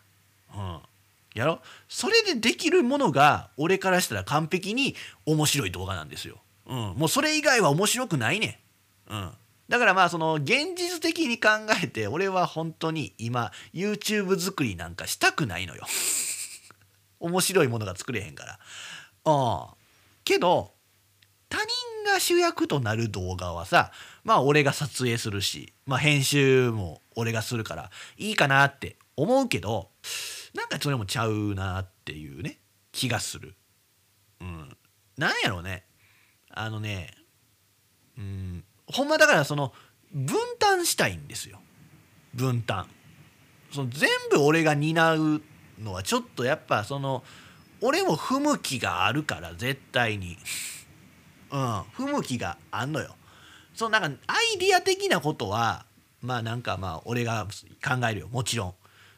[0.56, 0.80] うん、
[1.34, 1.60] やろ？
[1.88, 6.38] それでできるものが俺からしたら完璧に面白い動画なんですよ。
[6.66, 8.60] うん、もうそれ以外は面白くないね。
[9.08, 9.30] うん、
[9.68, 11.50] だからまあその現実的に考
[11.82, 15.84] えて俺は本当に今 YouTube 作りなんかしたくないのよ。
[17.20, 18.58] 面白いものが作れへんから。
[19.24, 19.78] うん。
[20.24, 20.72] けど
[21.48, 21.66] 他人
[22.12, 23.92] が主役となる動画はさ
[24.24, 29.88] まあ俺が撮影するし、まあ、編集も俺がするからいいかなって思うけど
[30.54, 32.58] なんかそれもちゃうなっていうね
[32.92, 33.54] 気がする。
[34.40, 34.76] うん、
[35.16, 35.84] なんやろうね
[36.50, 37.10] あのね
[38.16, 39.72] うんほんまだからその
[40.12, 41.58] 分担したいんですよ
[42.34, 42.86] 分担。
[43.72, 45.42] その全部俺が担う
[45.82, 47.24] のはちょっとやっぱその
[47.80, 50.36] 俺も不向きがあるから絶対に。
[51.50, 53.16] うん不向きがあんのよ。
[53.74, 55.86] そのなんかアイディア的なことは
[56.20, 57.46] まあなんかまあ俺が
[57.82, 58.74] 考えるよもちろん。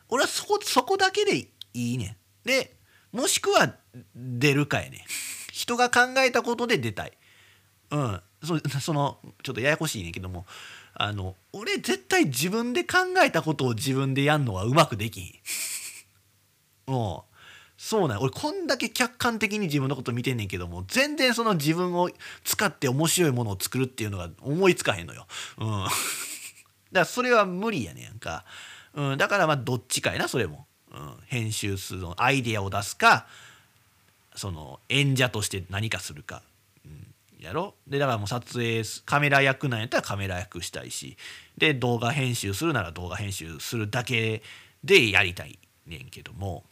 [0.08, 2.16] 俺はそこそこだけでいいねん。
[2.46, 2.76] で
[3.12, 3.74] もしくは
[4.14, 5.04] 出るかやね
[5.52, 7.12] 人が考えたことで出たい。
[7.90, 10.46] うんそそのちょっとややこしいねんけども
[10.94, 15.32] あの俺絶対自分で考えたことを自分でやんのはうまくできん。
[16.90, 17.30] うん。
[17.80, 22.10] そうなん俺こんだけ客観的に自分のこと見てんねんけども全然その自分を
[22.44, 25.26] 使って面白いものを作るっていうのが思いつかへんのよ。
[25.56, 25.90] うん、 だか
[26.92, 28.44] らそれは無理やねんか。
[28.92, 30.66] うん、だからまあどっちかやなそれも。
[30.92, 33.26] うん、編集するのアイデアを出すか
[34.34, 36.42] その演者として何かするか。
[36.84, 37.76] うん、やろ。
[37.86, 41.16] でだからもう撮影カメラ役なんやったらカメラ役したいし。
[41.56, 44.42] で動画編集するなら動画編集するだけ
[44.84, 46.64] でやりたいねんけども。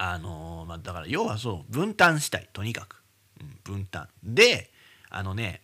[0.00, 3.02] あのまあ、だから要はそう分担したいとにかく、
[3.40, 4.70] うん、分担で
[5.10, 5.60] あのね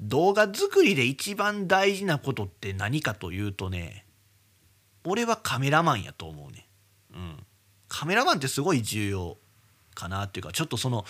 [0.00, 4.04] 動画作りで一番大事なことって何かというとね
[5.04, 6.66] 俺はカメラマンやと思うね。
[7.14, 7.36] うん。
[7.88, 9.36] カメラマンってすごい重要
[9.94, 11.04] かなっていうかちょっとその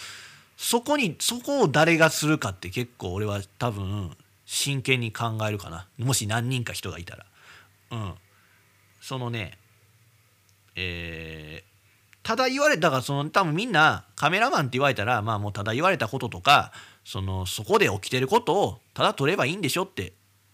[0.56, 7.26] そこにそこを誰がするかって結構俺は多分真剣に考えるかなもし何人か人がいたら。
[7.92, 8.14] うん。
[9.00, 9.58] そのね
[10.76, 11.69] えー、
[12.22, 16.72] ただ言われたがその多分みんなカメラマンって言われたらまあもうただ言われたこととか
[17.04, 20.12] そのそこで起きてることをただ撮ればいいんでしょって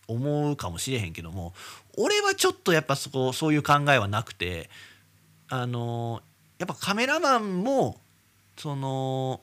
[0.08, 1.54] 思うかもしれへんけども
[1.98, 4.70] 俺はちょっとやっぱそこそういう考えはなくて
[5.48, 6.22] あの
[6.58, 8.00] やっぱカメラマンも
[8.56, 9.40] その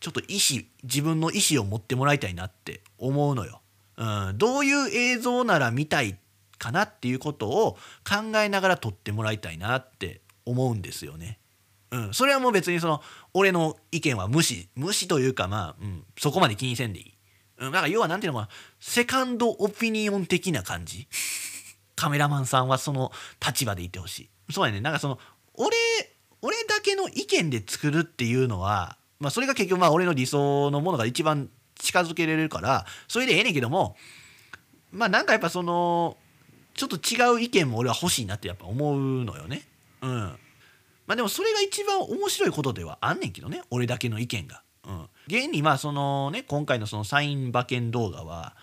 [0.00, 3.60] ちょっと意思自分の意思を持ってもらいたいなって思うのよ。
[3.96, 6.16] うん、どういう映像なら見たい
[6.56, 7.76] かなっていうことを
[8.08, 11.38] 考えながら撮ってもらいたいなって思うんですよね。
[11.90, 17.14] うん、それはもう別にその俺の意見は無視無視というかまあ、うん、そこまで気にせんでいい。
[17.60, 21.08] うん、だから要は何ていうのかなセカンドオピニオン的な感じ。
[21.96, 23.10] カメラマンさんはその
[23.44, 24.52] 立場でいてほしい。
[24.52, 25.18] そうやねなんかその
[25.54, 25.76] 俺
[26.42, 33.96] 俺だけの意見で作るっていうのは、まあ、それが結局まあ俺の理想のものが一番近づけられるからそれでええねんけども
[34.92, 36.16] まあなんかやっぱその
[36.74, 39.62] ちょっと違う意見も俺は欲しいなってやっぱ思うのよね。
[40.00, 40.38] うん。
[41.08, 44.62] まあでもそれが一番面白いことではあんねんけどね俺だけの意見が。
[44.86, 45.08] うん。
[45.26, 48.54] 現にまあそのね今回のそのサイン馬券動画は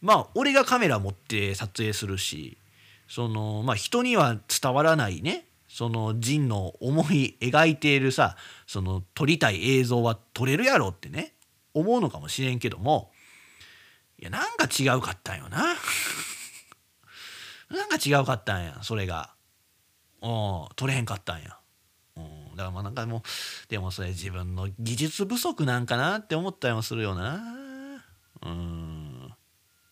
[0.00, 2.56] まあ俺がカメラ持って撮影するし
[3.08, 11.34] そのまあ人には伝わらないねそのジンの思い描いているさその撮りたい映像は撮れるやろってね
[11.74, 13.10] 思うのかもしれんけども
[14.18, 15.74] いやなんか違うかったんよな
[17.70, 19.32] なんか違うかったんやそれが
[20.22, 21.59] うん撮れへんかったんや
[22.56, 23.22] だからまあなんかもう
[23.68, 27.42] でもそれ自分の技術不足なんかなって思ったりもするよな。
[28.42, 29.32] うん。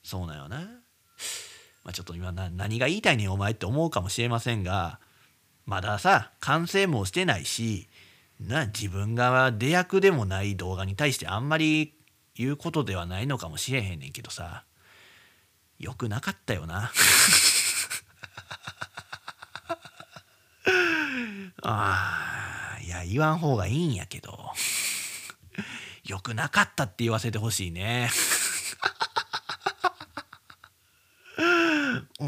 [0.02, 0.58] そうなよな。
[1.84, 5.00] まあ、ちょっと今何が言いたいねお前って思うかもしれませんが
[5.64, 7.88] まださ完成もしてないし
[8.40, 11.94] な自分が出役でもない動画に対してあんまり
[12.34, 14.64] 言うことではないのかもしれへんねんけどさ
[15.78, 16.90] よくなかったよな。
[21.62, 22.37] ああ
[22.98, 24.52] や言わん方がいいんやけど。
[26.04, 28.10] よくなかったって言わせてほしいね。
[32.20, 32.24] う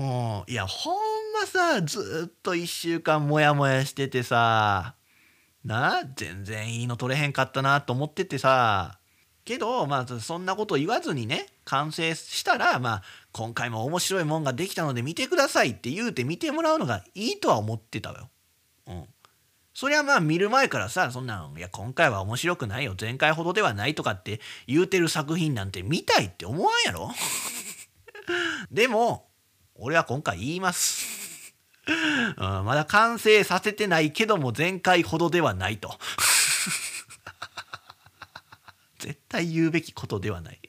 [0.46, 0.96] いやほん
[1.32, 4.94] まさずっと1週間モヤモヤしててさ
[5.64, 8.98] な全然いいの取れへんかったなと思っててさ。
[9.44, 13.02] けどまあそんなこと言わずにね完成したらまあ
[13.32, 18.28] 今回も面白いもんができたので見てくださいって言うて見てもらうのがいいとは思ってたわよ。
[19.72, 27.10] そりゃまあ見る前からさそんなんいや今回は面白くないよ前回ほどではないとかって言うてる作品なんて見たいって思わんやろ？
[28.70, 29.28] でも
[29.74, 31.54] 俺は今回言います。
[31.88, 35.98] うん、まだ完成させてないけども前回ほどではないと。
[38.98, 40.60] 絶対言うべきことではない。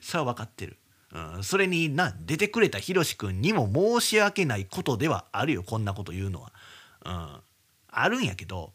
[0.00, 0.78] それは分かってる。
[1.12, 6.52] うん、それにな出てくれたひろしくんにも申し訳ないことではあるよこんなこと言うのは。
[7.90, 8.72] あるんやけど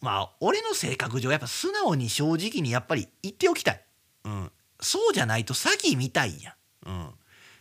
[0.00, 3.84] まあ俺の性格上やっぱ素直に正直にやっぱり言っておきたい。
[4.24, 6.54] うん、そうじゃないと詐欺みたいや
[6.86, 6.88] ん。
[6.88, 7.14] うん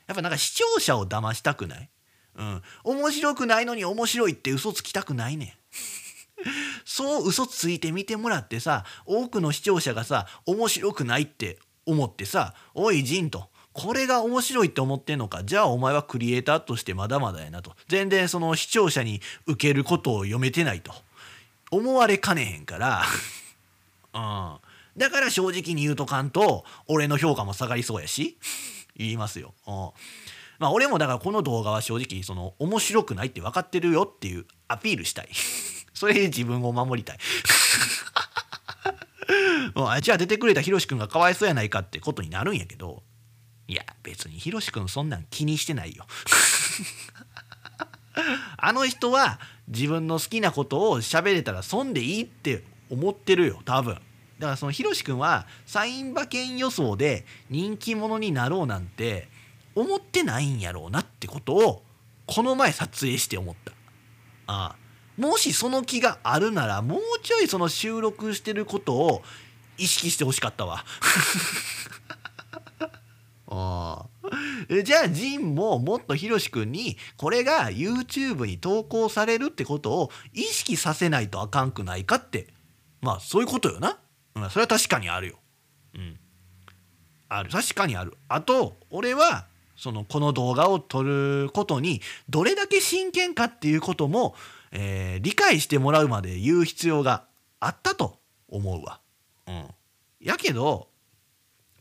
[0.07, 1.89] やっぱなんか視聴者を騙したくない。
[2.35, 2.61] うん。
[2.83, 5.53] 面白くないのに面白いって嘘つきたくないねん。
[6.85, 15.43] そう嘘ついてみてもらってさ、多くの視聴者がさ、面白くないって思ってさ、おいジンと、これが面白いって思ってんのか？
[15.43, 17.75] じゃあお前はクリエイターとしてまだまだやなと。
[17.87, 20.93] 全然その視聴者に受けることを読めてないと。
[21.71, 23.03] 思われかねへんから。
[24.13, 24.57] うん。
[24.95, 28.37] だから正直に言うとかんと俺の評価も下がりそうやし。
[28.95, 29.55] 言いますよ。
[29.65, 29.73] うん。
[30.59, 35.29] まあ俺もだからこの動画は正直その面白くないって分かってるよっていうアピールしたい。
[35.95, 37.17] それで自分を守りたい。
[39.73, 43.01] も うじゃあ出てくれたひろしくんがかわいそうやないかってことになるんやけど。
[43.67, 46.05] いや別にひろしくんそんなん気にしてないよ。
[48.57, 53.95] あの人は自分の好きなことを喋れたら損でいいって思ってるよ多分。
[54.39, 59.29] だからそのひろし君はサイン馬券予想で人気者になろうなんて
[59.75, 61.83] 思ってないんやろうなってことを
[62.25, 63.71] この前撮影して思った
[64.47, 64.75] ああ
[65.17, 69.21] もしその気があるならもうちょいその収録してることを
[69.77, 70.83] 意識してほしかったわ
[74.83, 82.47] じゃあジンももっとひろしくんにこれが YouTube に投稿されるってことを意識させないとあかんくないかって
[83.01, 83.99] まあそういうことよな。
[84.35, 85.39] うん、それは確かにあるよ。
[85.95, 86.19] うん。
[87.29, 94.35] ある確かにあるあと俺はそのこの動画を撮ることにどれだけ真剣かっていうことも、
[94.71, 97.25] えー理解してもらうまで言う必要が
[97.59, 98.99] あったと思うわ。
[99.47, 99.67] うん、
[100.19, 100.87] やけど、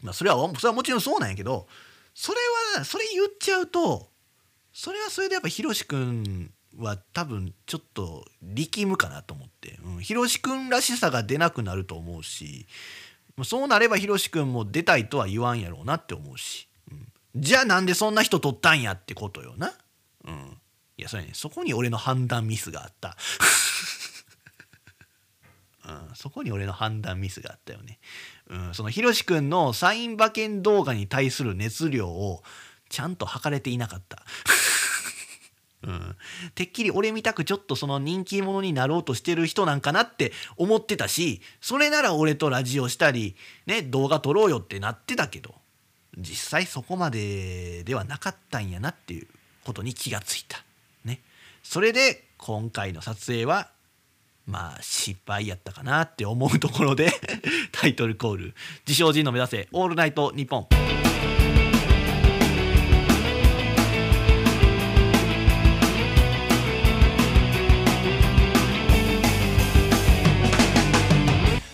[0.03, 1.67] まあ、それはそれはもちろんそうなんやけど
[2.15, 2.39] それ
[2.77, 4.09] はそれ言っちゃうと
[4.73, 12.67] それはそれでやっぱひろしくんは多分ちょっと力むかなと思って、うん、ひろしくんらしさが出なくなると思うし
[13.45, 19.73] そうなればひろしくんも出たいとは言わんやろうなって思うし、うん、じゃあなんでそんな人取ったんやってことよな。
[20.25, 20.59] うん、
[20.99, 23.17] いやそれねそこに俺の判断ミスがあった。
[25.89, 27.99] うん、そこに俺の判断ミスがあったよね。
[28.53, 32.43] うん、そのひろしくんのサイン馬券動画に対する熱量を
[32.91, 34.23] ちゃんと測れていなかった。
[35.85, 36.17] うん、
[36.55, 43.35] てっきり俺みたくちょっとその人気者になろうとしてる人なんかなって思ってたしそれなら俺とラジオしたり、
[43.67, 45.57] ね、動画撮ろうよってなってたけど
[46.17, 49.27] 実際そこまでではなかったんやなっていう
[49.65, 50.63] ことに気がついた。
[51.05, 51.21] ね、
[51.65, 53.72] それで今回の撮影は
[54.47, 57.13] まあ失敗やったかなって思うところで
[57.73, 58.55] タイトルコール
[58.87, 60.67] 「自称人の目指せオールナイトニッポン」。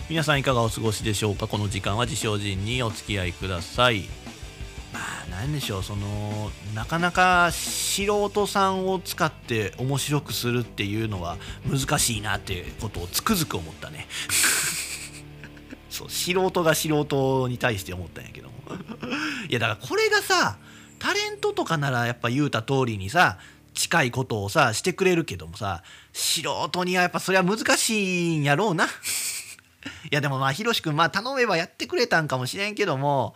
[0.09, 1.47] 皆さんいかがお過ごしでしょうか？
[1.47, 4.05] この時間は自称人にお付き合いください。
[4.93, 11.37] まあ何でしょうそのなかなか素人さんを使って面白くするっていうのは
[11.69, 14.07] 難しいなっていうことをつくづく思ったね。
[15.89, 18.53] そう素人が素人に対して思ったんやけども
[19.49, 20.57] いやだからこれがさ
[20.99, 23.39] タレントとかならやっぱ言うた通りにさ
[23.73, 28.85] 近いことをさしてくれるけどもさ素人にはやっぱそれは難しいんやろうな。
[28.85, 28.87] い
[30.11, 33.33] やでもまあひろしくんまあ頼めばやってくれたんかもしれんけども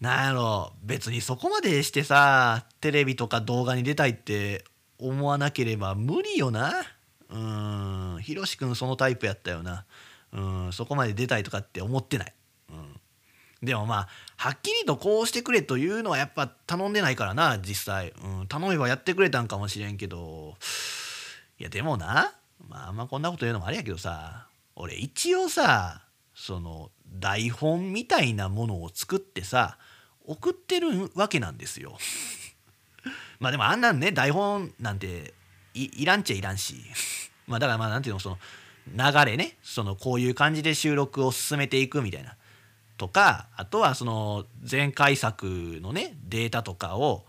[0.00, 4.64] なんやろ別にそこまでしてさテレビとか動画に出たいって
[4.98, 6.72] 思わなければ無理よな。
[7.28, 9.84] うんひろしくんそのタイプやったよな。
[10.32, 12.32] うんそこまで出たいとかって思ってない、
[12.70, 13.00] うん、
[13.62, 20.56] でもまあはっきりとこうしてくれというのはやっぱ頼んでないからな実際、うん、頼めばやってくれたんかもしれんけど。
[21.58, 22.32] いやでもな
[22.68, 26.02] まああんまこんなこと言うのもあれやけどさ俺一応さ
[26.34, 29.76] その台本みたいなものを作ってさ
[30.30, 31.98] 送ってるわけなんですよ。
[33.40, 35.34] まあでもあんなんね台本なんて
[35.74, 36.76] いらんちゃいらんし
[37.46, 38.38] まあだからまあなんていうのその
[38.94, 42.36] 流れねそのこういう感じで収録を進めていくみたいな
[42.96, 45.46] とかあとはその前回作
[45.80, 47.26] のねデータとかを、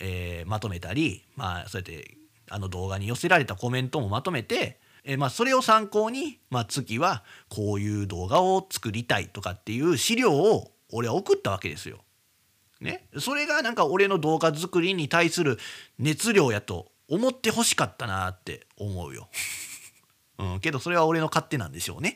[0.00, 2.18] えーまとめたりまあそうやって
[2.50, 11.98] あの動画に寄せられたコメントもまとめて、えーまあ、それを参考に、まあ、次はこういう動画を作りたいとかっていう資料を俺は送ったわけですよ。
[12.80, 15.58] ね、それがなんか俺の動画作りに対する
[15.98, 19.28] 熱量やと思ってほしかったなって思うよ。
[20.38, 22.14] うん、けどそれは俺の勝手なんでしょうね。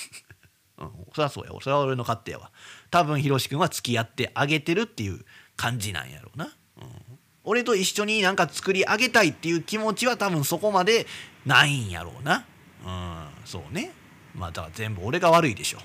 [0.76, 2.52] うん、そりゃそうやそれは俺の勝手やわ。
[2.90, 5.24] 多分ひろしくんは付き合ってあげてるっていう
[5.56, 6.54] 感じなんやろうな。
[6.76, 11.06] うん、俺と一緒になんか作り上げたいっていう気持ちは多分そこまで
[11.46, 12.44] ないんやろうな。
[12.84, 13.92] うん、そうね。
[14.34, 15.78] まあだから全部俺が悪いでしょ。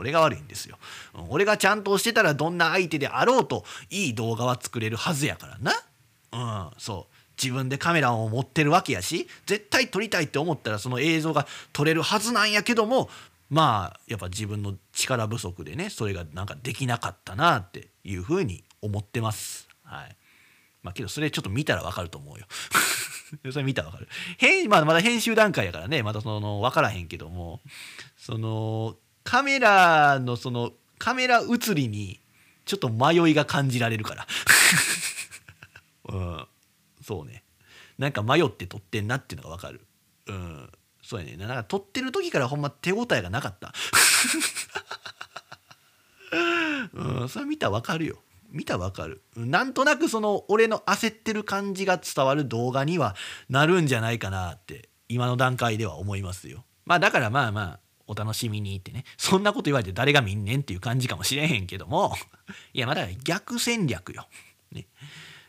[0.00, 0.78] 俺が悪いんですよ。
[1.14, 5.72] うん俺がちゃんとしてたらどんな相手であろうといい動画は作れるはずやからな。
[6.32, 7.14] うん、そう。
[7.42, 13.08] 自分でカメラを持ってるわけやし絶対撮りたいって思ったらその映像が撮れるはずなんやけども
[13.48, 19.68] まあやっぱ自分の力不足でねそれがなんかできなかったなっていうふうに思ってます。
[19.82, 20.16] はい。
[20.82, 22.46] まあけどそれちょっと見たらわかると思うよ。
[23.50, 24.08] それ見たらわかる。
[24.38, 27.60] 編まあまだ編集段階やからねまだその分からへんけども
[28.16, 32.20] そのカメラのそのカメラ映りに
[32.64, 34.26] ちょっと迷いが感じられるから。
[36.08, 36.46] うん、
[37.02, 37.44] そうね。
[37.98, 39.86] なんか迷って撮ってんなっていうのがわかる。
[40.26, 40.70] うん。
[41.02, 41.36] そうやね。
[41.36, 43.74] なんか撮ってる時からほんま手応えがなかった。
[46.94, 48.22] うん、それ見たらわかるよ。
[48.50, 49.22] 見たらわかる。
[49.36, 53.16] なんとなくその俺の焦ってる感じが伝わる動画には
[53.48, 56.64] なるんじゃないかなって今の段階では思いますよ。
[56.84, 57.80] まあだからまあまあ
[58.10, 59.04] お楽しみにってね。
[59.16, 62.16] そんなこと言われて誰が見んねんっていう感じかもしれへんけども。
[62.74, 64.26] いやまだ逆戦略よ。
[64.72, 64.88] ね、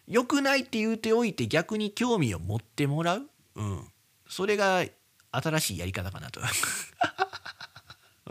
[0.07, 3.87] 良くないって言うておいて逆に興味を持ってもらう、うん、
[4.27, 4.85] それが
[5.31, 6.39] 新しいやり方かなと。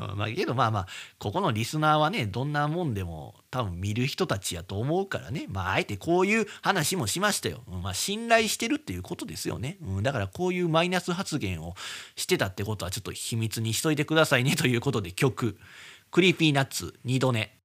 [0.07, 0.87] うんまあ、けどまあまあ
[1.19, 5.47] ここのリスナーはねどんなもんでも多分見る人たちやと思うからね。
[5.49, 11.75] まああえてこういう話もしましたよ、うんまあ、信頼してるっていうことですよね、うん、だからこういうマイナス発言を
[12.17, 15.59] してたってことはちょっと秘密にしといてくださいねということで曲
[16.11, 17.57] 「Creepy Nuts 2度寝」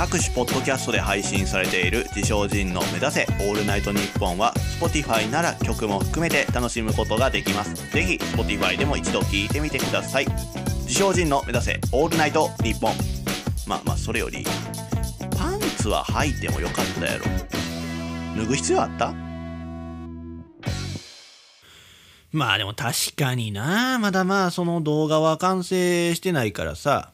[0.00, 7.74] 各種ポッドキャストで配信されている自称仁の目指せオールナイトニッポンは Spotify なら曲も含めて楽しむことができます。
[7.92, 10.26] ぜひ Spotify でも一度聞いてみてください。
[10.84, 12.94] 自称仁の目指せオールナイトニッポン。
[13.66, 14.42] まあまあそれより
[15.36, 17.26] パンツは履いてもよかったやろ。
[18.38, 19.12] 脱ぐ必要あった？
[22.32, 23.98] まあでも確かにな。
[23.98, 27.12] まだまあその動画は完成してないからさ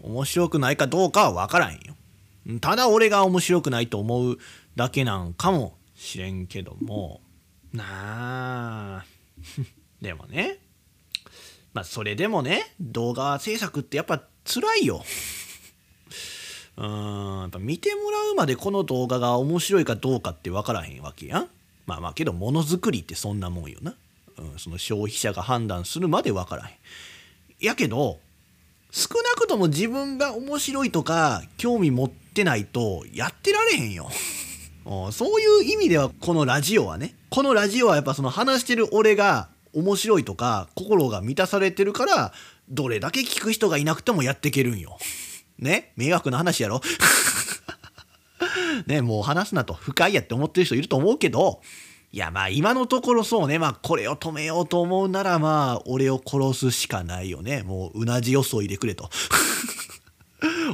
[0.00, 1.94] 面白くないかどうかは分からんよ。
[2.60, 4.38] ただ俺が面白くないと思う
[4.74, 7.20] だけなんかもしれんけども。
[7.72, 9.04] なあ。
[10.02, 10.58] でもね。
[11.72, 15.04] まあそれでもね動画制作ってやっぱ辛いよ。
[16.76, 17.40] うん。
[17.42, 21.48] やっぱ見てもらうまでこの動画が面白いかどうかって分からへんわけやん。
[21.86, 23.94] まあまあけどものづくりってそんなもんよな、
[24.38, 26.76] うん、その消費者が判断するまで分からへん。
[27.60, 28.18] やけど
[28.90, 34.10] 少なくとも自分が面白いとか興味持っててないとやってられへんよ。
[35.12, 42.32] そういう意味ではこのラジオはねこのラジオはやっぱその話してる俺が面白いとか心が満たされてるから
[42.68, 44.98] どれだけ聞く人がいなくてもやっていけるんよ。
[45.58, 45.92] ね？
[45.96, 46.80] 迷惑な話やろ？
[48.86, 51.60] ねもう話すなと不快やって思ってる人いると思うけど。
[52.14, 53.58] いやまあ今のところそうね。
[53.58, 57.62] まあこれを止めようと思うならまあ俺を殺すしかないよね。
[57.62, 59.08] もううなじよそいでくれと。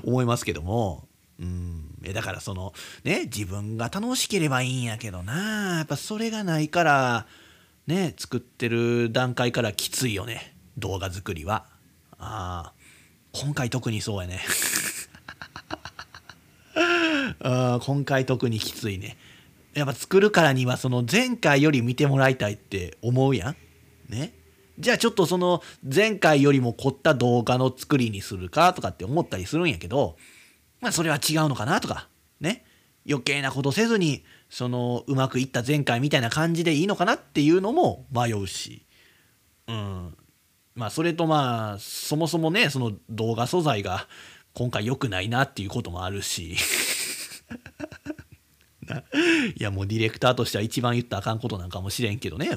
[0.02, 1.06] 思いますけども。
[1.38, 1.94] うん。
[2.12, 2.72] だからその
[3.04, 5.78] ね自分が楽しければいいんやけどな。
[5.78, 7.26] やっぱそれがないから
[7.86, 10.54] ね作ってる段階からきついよね。
[10.76, 11.66] 動画作りは。
[12.18, 12.72] あ
[13.32, 14.40] 今回特にそうやね。
[17.40, 19.16] あ今回特にきついね。
[19.74, 23.56] やっぱ作るからにはその前回より見てもらいたいって思うやん。
[24.08, 24.32] ね。
[24.78, 30.16] じゃあちょっとその前回よりも凝った動画の作りにするかとかって思ったりするんやけど
[30.80, 32.08] まあそれは違うのかなとか
[32.40, 32.64] ね。
[33.08, 38.84] 余計なことせずにそのうまくいった前回みたいな感じでいいのかなっていうのも迷うし。
[39.66, 40.14] うん。
[40.74, 44.06] まあそれとまあそもそもねその動画素材が
[44.54, 46.56] 今回良くないなっていうこともあるし。
[49.56, 52.48] いやもうディレクターとしては一番言ったらあかんことなんかもしれんけどね、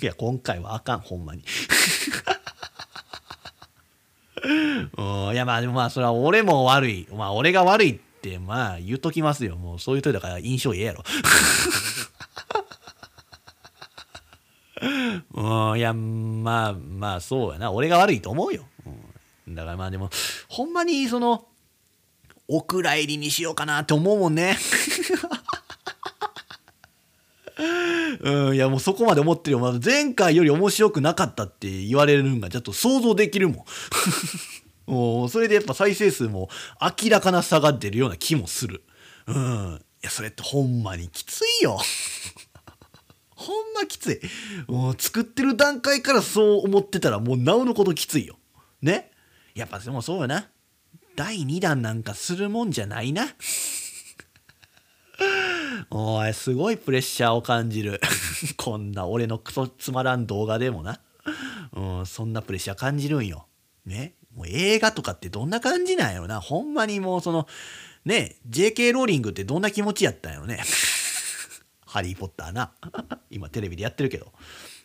[0.00, 1.42] いや今回はあかんほんまに。
[5.32, 7.08] いやまあでもまあそれは俺も悪い。
[7.12, 9.56] まあ俺が悪いってまあ言うときますよ。
[9.56, 11.02] もうそういう人だから印象ええやろ。
[15.34, 15.78] うん。
[15.78, 17.72] いやまあまあそうやな。
[17.72, 18.64] 俺が悪いと思うよ、
[19.46, 20.10] うん、だからまあでも
[20.48, 21.46] ほんまにその
[22.46, 24.58] お蔵入りにしようかなって思うもんね。
[28.20, 33.64] うん、いやもうそこまで思ってるよ、まあ、前回より面白くなかったって言われるんがちょっと想像できるも
[34.86, 34.90] ん。
[34.90, 36.50] もうそれでやっぱ再生数も
[36.80, 38.84] 明らかな差が出るような気もする。
[39.26, 39.80] うん。
[40.02, 41.80] いやそれってほんまにきついよ。
[43.34, 44.20] ほんまきつい。
[44.70, 48.36] もう作ってる段階からそう思ってたらもうなおのこときついよ。
[48.82, 49.10] ね。
[49.54, 50.50] やっぱでもそうよな。
[51.16, 53.28] 第2弾なんかするもんじゃないな。
[55.90, 58.00] おいすごいプレッシャーを感じる。
[58.56, 61.00] こんな俺のクソつまらん動画でもな、
[61.72, 63.46] うん、そんなプレッシャー感じるんよ。
[63.86, 64.14] ね？
[64.34, 66.40] もう映画とかってどんな感じなんやろな。
[66.40, 67.46] ほんまにもうその
[68.04, 70.60] ね？JK ローリングってどんな気持ちやったんやろね。
[71.86, 72.72] ハリー・ポッターな。
[73.30, 74.32] 今テレビでやってるけど。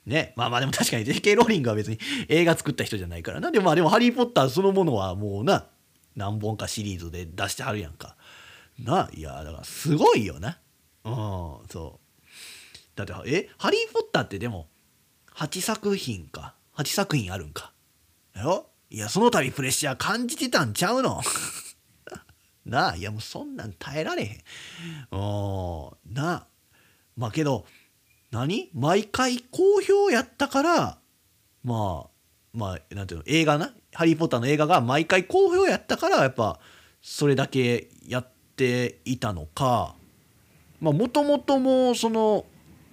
[0.06, 0.34] ね？
[0.36, 3.52] まあまあでも確かに JK ローリングは別に映画作った人じゃないからな。
[3.52, 5.66] でもまあでもハリー・ポッターそのものはもうな
[6.16, 8.16] 何本かシリーズで出してはるやんか。
[8.78, 10.60] ないやだからすごいよな。
[11.06, 11.14] うん
[11.70, 12.00] そう。
[12.96, 14.68] だってえハリー・ポッターってでも
[15.36, 16.56] 8作品か。
[16.76, 17.74] 8作品あるんか。
[18.36, 18.68] やろ？
[18.90, 21.22] いやその度プレッシャー感じてたんちゃうの？
[22.66, 24.30] なあいやもうそんなん耐えられへん。
[25.12, 25.16] う
[26.12, 26.48] んなあ。
[27.16, 27.66] まあけど
[28.32, 28.70] 何？
[28.74, 31.00] 毎回好評やったから
[31.64, 32.10] まあ
[32.54, 36.60] まあなんていうの映画な「ハリー・ポッター」の映画が毎回好評やったからやっぱ
[37.02, 39.96] それだけやっていたのか。
[40.82, 42.46] もともともその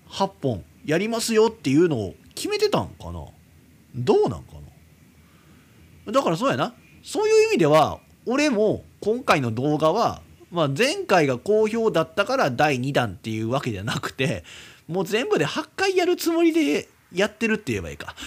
[0.09, 3.25] 8本やりますよっていうのを決めてたんかな。
[3.95, 4.55] どうなんか
[6.07, 6.13] な。
[6.13, 6.75] だからそうやな。
[7.03, 10.21] そういう意味では俺も今回の動画は、
[10.51, 14.45] まあ、前回が好評だったから第2弾っていうわけじゃなくて
[14.89, 18.15] もう全部で8回やるつもりでやってるって言えばいいか。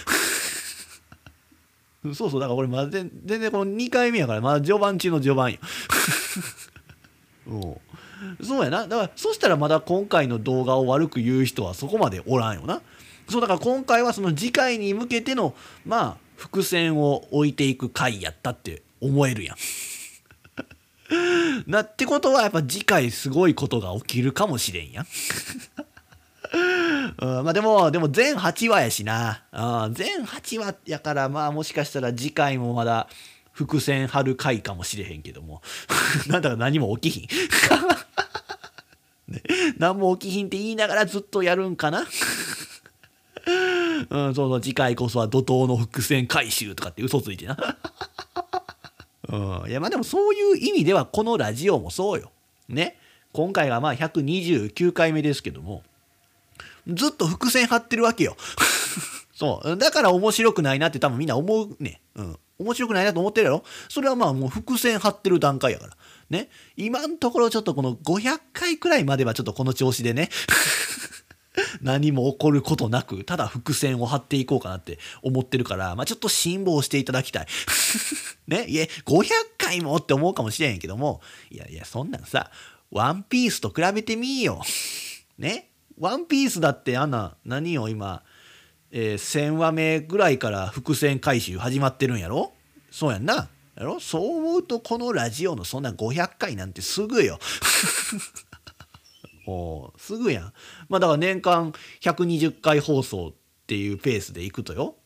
[2.14, 5.58] そうそうだから俺まだ全然この2回目やからまだ序盤中の序盤よ。
[8.42, 12.82] そうやなだからそしたらまだ今回の動画を悪く言う人はそこまでおらんよな
[13.28, 15.54] そうだから今回はその次回に向けての
[15.84, 19.56] まあ伏線を置いていく回やったって思えるやん
[21.66, 25.06] なってことはやっぱ次回すごいことが起きるかもしれんやん。
[27.20, 29.42] うん、まあでも、でも全8話やしな。
[29.52, 33.08] うん、全8話やから、まあもしかしたら次回もまだ
[33.60, 35.60] 伏線張る回かもしれへんけども。
[36.28, 37.28] なんだか何も起きひん。
[39.32, 39.42] ね、
[39.76, 42.06] 何も起きひんって言いながらずっとやるんかな。
[44.08, 47.58] うん、そうそう、次回こそは怒涛の伏線回収とかって嘘ついてな。
[49.28, 52.32] うん、いやまあでもそういう意味ではこのラジオもそうよ。
[52.68, 52.96] ね。
[53.32, 55.82] 今回がまあ129回目ですけども、
[56.88, 58.36] ずっと伏線張ってるわけよ。
[59.34, 59.76] そう。
[59.76, 62.00] だから面白くないなって多分みんな思うね。
[62.14, 62.38] うん。
[62.60, 63.64] 面白くないなと思ってるやろ？
[63.88, 65.96] それはまあもう伏線張ってる段階やから。
[66.28, 66.48] ね？
[66.76, 70.28] 今んところちょっとこの500回くらいまではちょっとこの調子でね。
[71.82, 77.46] 何も起こることなく、ただ伏線を張っていこうかなって思ってるから、まあちょっと辛抱していただきたい。
[78.46, 78.66] ね？
[78.68, 82.50] いえ、500回もって思うかもしれへんけども、いやいや、そんなんさ、
[82.90, 84.62] ワンピースと比べてみよ。
[85.38, 85.70] ね？
[85.98, 88.22] ワンピースだってあんな、何よ今、
[88.92, 92.52] えー1000話目ぐらいから伏線回収始まってるんやろ？
[92.90, 93.48] そうやんな。
[93.76, 94.00] やろ？
[94.00, 97.38] そう思うとこのラジオのそんな500回なんてすぐよ。
[99.46, 100.52] もうすぐやん。
[100.88, 103.32] まあだから年間120回放送っ
[103.66, 104.96] ていうペースでいくとよ。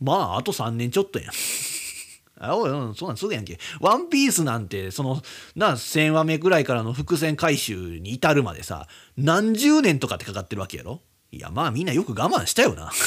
[0.00, 1.32] まああと3年ちょっとやん。
[2.40, 3.58] あおい、うん、そんなんすぐやんけ。
[3.80, 5.20] ワンピースなんて、その、
[5.56, 8.86] な、1000話目ぐらいからの伏線回収に至るまでさ、
[9.16, 11.00] 何十年とかってかかってるわけやろ？
[11.30, 12.90] いや、まあみんなよく我慢したよな。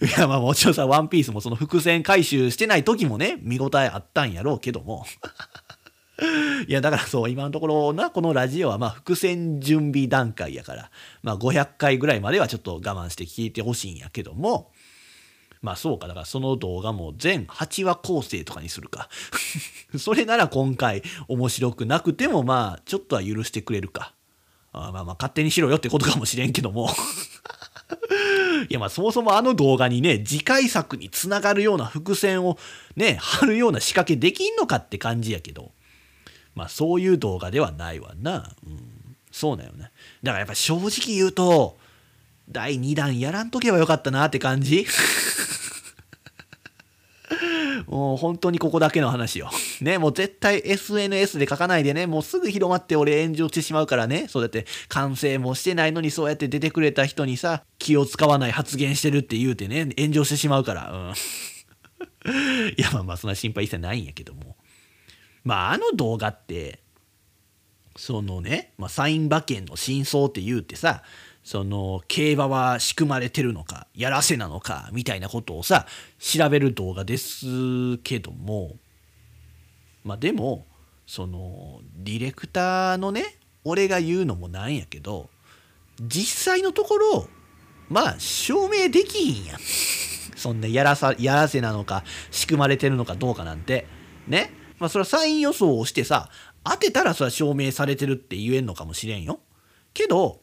[0.00, 5.04] いや、まあもちろんさ、ワンピースもその伏線回収してない時もね、見応えあったんやろうけども。
[6.68, 10.90] いや、だからそう、今のところな、このラジオはまあ伏線準備段階やから、
[11.22, 14.72] まあ500回ぐらいまではちょっと我慢して聞いてほしいんやけども、
[15.62, 19.08] まあそうか、だからその動画も全8話構成とかにするか。
[19.98, 24.14] それなら今回面白くなくてもまあちょっとは許してくれるか。
[24.72, 26.90] まあまあ勝手にしろよってことかもしれんけども。
[28.68, 32.58] いやまあそもそもあの動画にね、次回作につながるような伏線を
[32.96, 35.72] ね、貼るような仕掛けできんのかって感じやけど。
[36.54, 38.54] まあそういう動画ではないわな。
[38.66, 39.90] うん、そうだよね。
[40.22, 41.78] だからやっぱ正直言うと、
[42.48, 44.86] 第2弾やらんとけばよかったなって感じ
[47.86, 49.50] もう本当にここだけの話よ。
[49.80, 61.14] ね、もう絶対 SNS で書かないでね、もうすぐ広まって俺炎上してしまうからね、そうやって完成もしてないのにそうやって出てくれた人にさ、気を使わない発言してるって言うてね、炎上してしまうから、うん。
[62.76, 64.56] いやまあまあそんな心配一切ないんやけども。
[65.44, 66.80] まああの動画って、
[67.96, 71.02] そのね、まあ、サイン馬券の真相って言うてさ
[71.42, 75.86] その競馬は仕組まれてるのかやらせなのかみたいなことをさ
[76.18, 78.76] 調べる動画ですけども
[80.04, 80.66] まあでも
[81.06, 85.28] そのディレクターのね俺が言うのもなんやけど
[86.00, 87.28] 実際のところ
[87.88, 89.58] まあ証明できんやん。
[90.36, 93.86] そんなやらさやらせなのか仕組まれてるのかどうかなんて。
[94.26, 94.52] ね。
[94.78, 96.30] まあそれはサイン予想をしてさ
[96.64, 99.40] 当てたらそれは証明されてるって言えんのかもしれんよ。
[99.92, 100.40] けど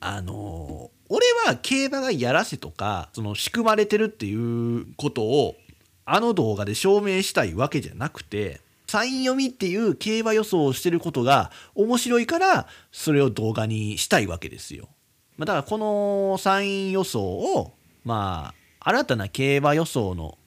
[0.00, 5.56] あの俺は競馬がやらせとかその仕組まれてるっていうことを
[6.04, 14.88] あの動画で証明したいわけじゃなくてサイン読みっていう競馬予想をしてることが面白いからそれを動画にしたいわけですよ。
[15.36, 20.38] ま、だからこのサイン予想をまあ新たな競馬予想の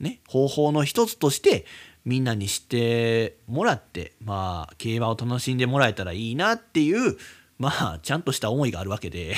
[0.00, 1.64] ね方法の一つとして
[2.04, 7.16] みんなに知ってもらってまあ競馬を楽しんでもらえたらいいなっていう
[7.58, 9.36] まあちゃんとした思いがあるわけで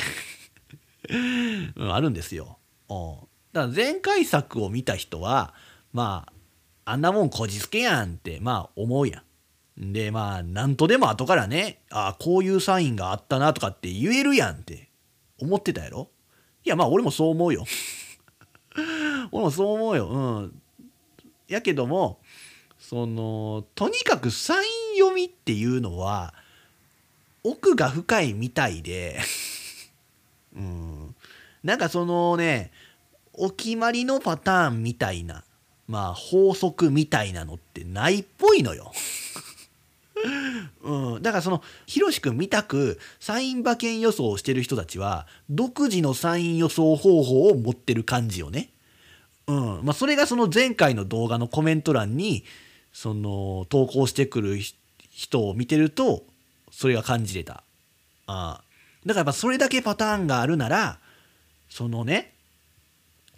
[1.08, 2.58] うん、あるんですよ。
[2.88, 3.16] うん
[3.52, 5.54] だから前回作を見た人は
[5.92, 6.26] ま
[6.84, 9.22] ああんなもんこじつけやんってまあ思うや
[9.78, 9.92] ん。
[9.92, 14.90] でまあなんとでも後からねあこういうサインがあったなとかって言えるやんって
[15.38, 16.10] 思ってたやろ？
[16.64, 17.64] いやまあ俺もそう思うよ。
[19.32, 20.08] 俺もそう思うよ。
[20.08, 20.62] うん。
[21.48, 22.20] やけども
[22.78, 26.34] そのとにかくサイン読みっていうのは
[27.50, 29.20] 奥が深いみたいで
[30.56, 31.14] うん
[31.62, 32.70] なんかそのね
[33.32, 35.44] お決まりのパターンみたいな
[35.86, 38.92] まあ法則みたいなのってないっぽいのよ。
[40.82, 48.70] うん、だからそのひろしくんみたくサイン馬券予想をしてる人たちは独自のサイン予想方法を持ってる感じよね。
[49.46, 52.44] うんまあ、それがその前回の動画のコメント欄に
[52.92, 54.58] その投稿してくる
[55.10, 56.24] 人を見てると
[56.76, 57.62] それが感じれた。
[58.26, 58.60] あ
[59.06, 60.98] だからやっぱそれだけパターンがあるなら
[61.70, 62.34] そのね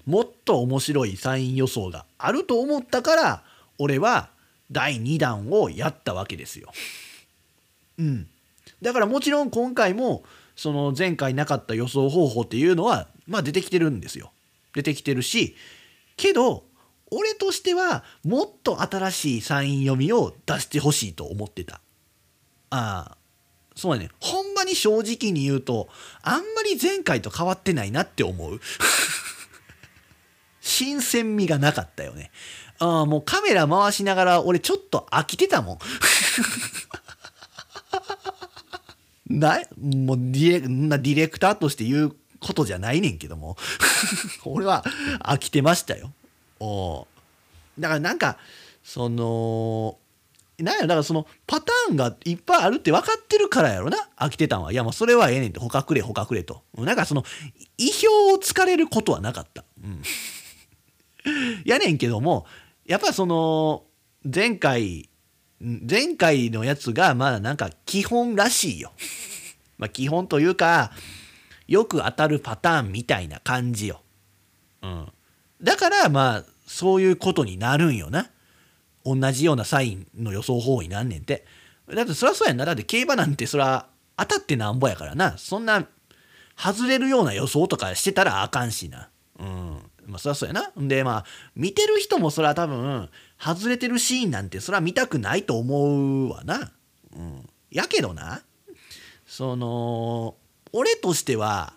[0.07, 3.43] もっと面白いサイン予想があると思ったから
[3.79, 4.31] 俺は
[4.73, 6.73] 第2弾をやったわけですよ。
[7.99, 8.27] うん。
[8.83, 10.25] だからもちろん今回も
[10.57, 14.33] その前回なかった予想方法っていうのはまあ出てきてるんですよ。
[14.75, 15.55] 出てきてるし
[16.17, 16.65] けど
[17.13, 21.81] 俺としてはもっと新しいサイン読みを出してほしいと思ってた。
[22.71, 23.19] ああ
[23.79, 25.89] そうやねほんまに正直に言うと
[26.23, 28.61] あんまり前回と変わってないなって思う。
[30.61, 32.33] 新鮮味がなかったよね。
[32.81, 35.79] ああもうカメラ回しながら俺ちょっと飽きてたもん。
[39.39, 43.57] なもうディレなディレクターとして言うことじゃないねんけども
[44.45, 44.85] 俺は
[45.21, 46.13] 飽きてましたよ。
[46.59, 47.07] お
[47.79, 48.39] だからなんか
[48.83, 49.99] その
[50.59, 57.25] なんやだからそのパターンがいっぱいあるって分かってるからやろな飽きてたんはいやもうそれはええねんって他くれ他くれとなんかその
[57.77, 59.65] 意表をつかれることはなかった。
[59.83, 60.03] うん
[61.65, 62.47] やねんけども
[62.87, 63.85] やっぱその
[64.25, 65.09] 前回
[65.61, 68.93] 前回のやつがまだなんか基本らしいよ。
[69.77, 70.93] まあ基本というか
[71.67, 74.03] よく当たるパターンみたいな感じよ。
[74.83, 75.13] うん。
[75.63, 78.31] だからまあそういうことになるんよな。
[79.15, 81.45] 同じようなサインの予想方法になんねんて。
[81.95, 82.65] だってそりゃそうやんな。
[82.65, 83.87] だって競馬なんてそりゃ
[84.17, 85.39] 当たってなんぼやからな。
[85.39, 85.87] そんな
[86.57, 89.09] 外れるような予想とかしてたらあかんしな。
[89.39, 89.79] うん。
[90.07, 90.71] まあそりゃそうやな。
[90.81, 96.73] んでまあ見てる人もそりゃ多分外れてるシーンなんてそりゃ見たくないと思うわな。
[97.17, 97.49] うん。
[97.71, 98.43] やけどな。
[99.27, 100.37] その
[100.73, 101.75] 俺としては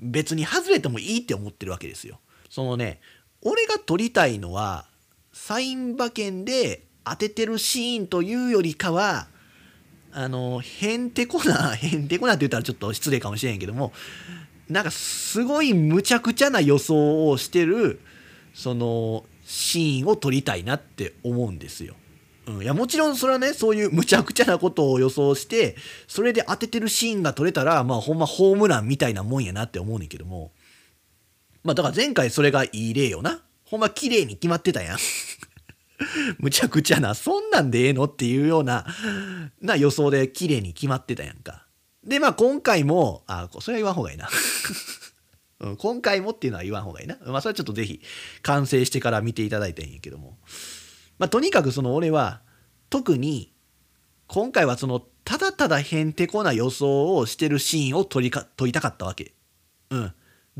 [0.00, 2.20] 別に外れてもいいって思ってるわけですよ。
[2.48, 3.00] そのね
[3.42, 4.86] 俺が撮りたいのは
[5.48, 9.28] サイン馬券で当ててるシーンというよりかは
[10.12, 13.94] あのへんてこな へんてこなって言ったらちょっと失礼かもしれんけども
[14.68, 17.98] なんかすごいむちゃくちゃな予想をしてる
[18.52, 21.94] そのシーンを撮りたいなって思うんですよ。
[22.46, 25.76] うん、いやもちろんそれはねそういうむちゃくちゃなことを予想して
[26.06, 30.52] それで当ててるシーンが撮れたらまあほんまホームランみたいなもんやなって思うねんけども。
[31.64, 33.42] まあだから前回それがいい例よな。
[33.64, 34.98] ほんま綺麗に決まってたやん。
[36.38, 38.86] むちゃくちゃなそんなんでええのっていうような
[39.60, 41.66] な予想で綺麗に決まってたやんか
[42.04, 44.28] でまあ今回もあそれは言わん方がいいな
[45.60, 47.18] うん、今回もっていうのは言わん方がいいな。
[47.26, 48.00] まあ、それはちょっとぜひ
[48.42, 50.38] 完成してから見ていただいたんやけども。
[51.18, 52.42] まあ、とにかくその俺は
[52.90, 53.52] 特に
[54.28, 59.34] 今回はそのただただへんてこな予想をしてるシーンを撮りか撮りたかったわけ。
[59.90, 60.12] うん。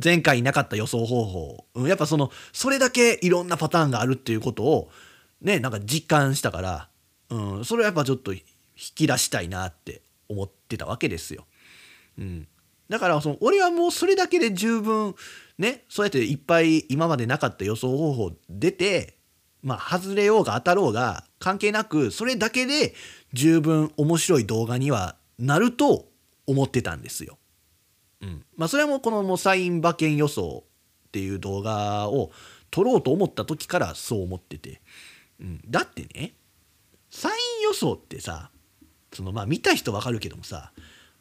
[0.03, 1.67] 前回なかった予想方法。
[1.75, 1.89] うん。
[1.89, 4.91] やっぱその、それだけいろんなパターンがあるっていうことを、
[5.41, 6.89] ね、なんか実感したから、
[7.31, 7.65] うん。
[7.65, 8.43] それはやっぱちょっと引
[8.75, 11.47] き出したいなって思ってたわけですよ。
[12.19, 12.49] うん。
[12.89, 15.15] だからその俺はもうそれだけで十分
[15.59, 19.19] ねそうやっていっぱい今までなかった予想方法出て
[19.63, 22.95] まあ、外れようが当たろうが関係なくそれだけで
[23.33, 26.07] 十分面白い動画にはなると
[26.47, 27.39] 思ってたんですよ。
[28.21, 30.65] うん、まあそれはもうこのもうサイン馬券予想
[31.09, 32.31] っていう動画を
[32.71, 34.81] 撮ろうと思った時からそう思ってて、
[35.41, 36.35] うん、だってね
[37.11, 38.51] サイン予想ってさ
[39.13, 40.73] そのまあ見た人わかるけどもさ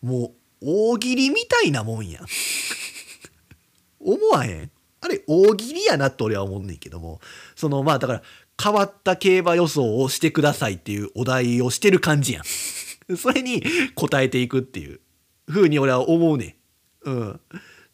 [0.02, 2.26] もう大喜利みたいなもんやん
[4.00, 4.72] 思わへん？
[5.02, 7.22] あれ大喜利やなって俺は思うねんけども
[7.56, 8.24] そのまあだから
[8.62, 12.44] 変わった競馬予想をしてくださいっていうお題をしてる感じやん。
[13.16, 13.64] それに
[13.96, 15.00] 答えていくっていう
[15.48, 16.58] 風に俺は思うね
[17.06, 17.10] ん。
[17.10, 17.40] うん。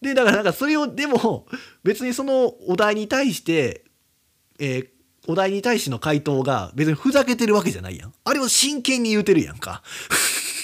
[0.01, 1.45] でだからなんかそれをでも
[1.84, 3.84] 別にそのお題に対して
[4.59, 4.89] えー
[5.28, 8.13] お題に対しての回答が別にふざけてるわけじゃないやん。
[8.24, 9.82] あれを真剣に言うてるやんか。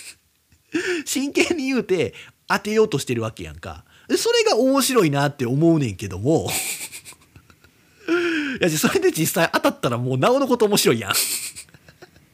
[1.06, 2.14] 真剣に言うて
[2.48, 3.86] 当てようとしてるわけやんか。
[4.18, 6.50] それが面白いなって思うねんけども
[8.60, 11.14] いやそれで実際当たったらもうなおのこと面白いやん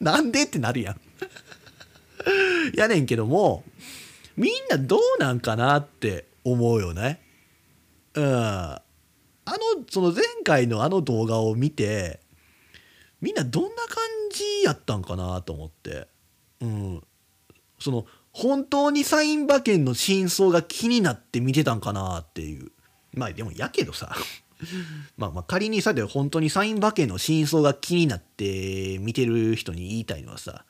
[0.00, 1.00] なんでってなるやん
[2.74, 3.64] やねんけども
[4.36, 7.20] みんなどうなんかなって思うよね
[8.14, 8.76] うん
[9.46, 9.58] あの
[9.90, 12.20] その前回のあの動画を見て
[13.20, 13.76] みんなどんな感
[14.30, 16.08] じやったんかなと思って。
[16.60, 17.02] うん。
[17.78, 22.70] その本当にサイン馬券の真相が気になって見てたんかなっていう。
[23.14, 24.14] まあでもやけどさ。
[25.16, 30.64] まあまあ仮にさで本当にサイン馬券の真相が気になって見てる人に言いたいのはさ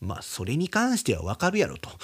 [0.00, 1.90] まあそれに関してはわかるやろと。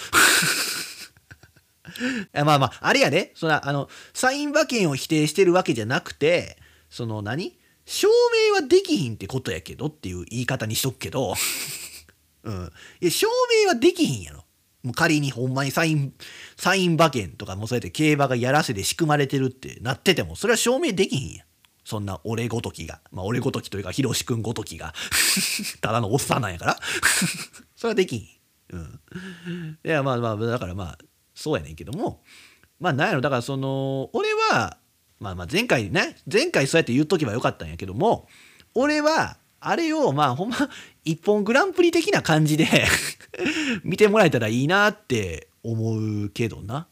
[2.33, 6.59] まあまああれやねそらあのサイン馬券を否定してるわけじゃなくて
[6.91, 7.59] その何？
[7.87, 8.09] 証
[8.49, 11.35] 明はできひんってことやけどっていう言い方にしとくけど。
[12.45, 12.73] うん。
[13.01, 13.27] いや、証
[13.63, 14.45] 明はできひんやろ。
[14.83, 16.15] もう仮にほんまにサイン、
[16.57, 21.45] サイン馬券とかもそうやって競馬がやらせで仕組まれてるってなってても、それは証明できひんや。
[21.85, 23.01] そんな俺ごときが。
[23.11, 24.95] まあ俺ごときというかひろしくんごときが。
[25.81, 26.81] ただのおっさんなんやから。
[27.77, 28.29] それはできん。
[28.71, 29.79] うん。
[29.85, 30.99] いやまあまあだからまあ
[31.35, 32.23] そうやねんけども
[32.81, 34.79] まあなんやろだからその俺は
[35.21, 38.29] まあまあ前回ね前回そうやって言っとけばよかったんやけども
[38.75, 40.57] 俺はあれをまあほんま
[41.05, 42.67] 一本グランプリ的な感じで
[43.83, 46.87] 見てもらえたらいいなって思うけどな。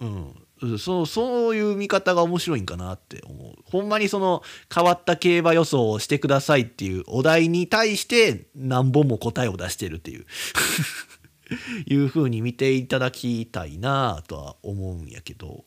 [0.00, 0.34] うん。
[0.78, 3.54] そうそういう見方が面白いんかなって思う。
[3.64, 4.42] ほんまにその
[4.74, 10.26] 変わった競馬予想をしてくださいっていうお題に対して何本も答えを出してるっていう。
[11.86, 15.64] いう風に見ていただきたいなとは思うんやけど、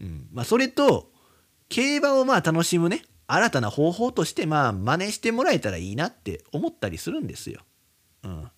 [0.00, 0.28] うん。
[0.32, 1.10] まあ、それと
[1.68, 3.02] 競馬をまあ楽しむね。
[3.26, 7.60] 新たな方法としてまあ真似してもらえたらいいなって思ったりするんですよ。
[8.22, 8.50] うん、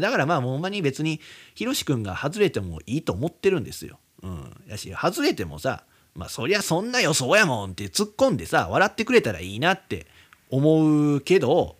[0.00, 1.20] だからまあほんまに別に
[1.54, 3.98] ひろしくんが外れてもいいと思ってるんですよ。
[4.22, 5.84] うん、やし外れてもさ
[6.14, 10.06] まあそりゃそんな予想やもんって突っ込んでさ笑ってくれたらいいなって
[10.48, 11.76] 思うけど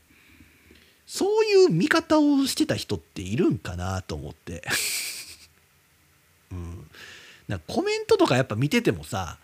[1.07, 4.63] そういう見方をしてた人っているんかなと思って
[6.51, 6.87] うん
[7.49, 9.39] なコメントとかやっぱ見ててもさ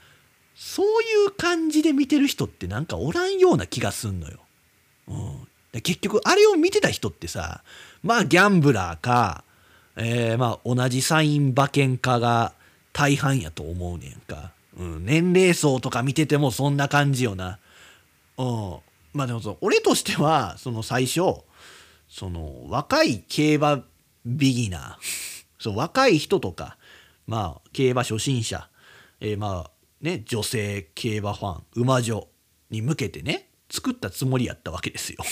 [0.57, 4.39] そういう感じで見てる人ってなんかおらんような気がすんのよ。
[5.09, 7.63] うん、で結局あれを見てた人ってさ
[8.03, 9.45] まあギャンブラーか、
[9.97, 12.53] えー、まあ同じサイン馬券家が
[12.93, 14.53] 大半やと思うねんか。
[14.79, 17.59] うん、年齢層とか見ててもそんな感じよな。
[18.39, 18.77] うん、
[19.13, 21.43] まあでもそう俺としてはその最初
[22.13, 23.85] その若い競馬
[24.27, 26.77] ビギナーそう若い人とか
[27.27, 28.69] まあ競馬初心者、
[29.21, 29.71] えー、まあ
[30.03, 32.29] ね女性競馬ファン馬女
[32.69, 35.25] に向けてね作ったつもりやったわけですよ。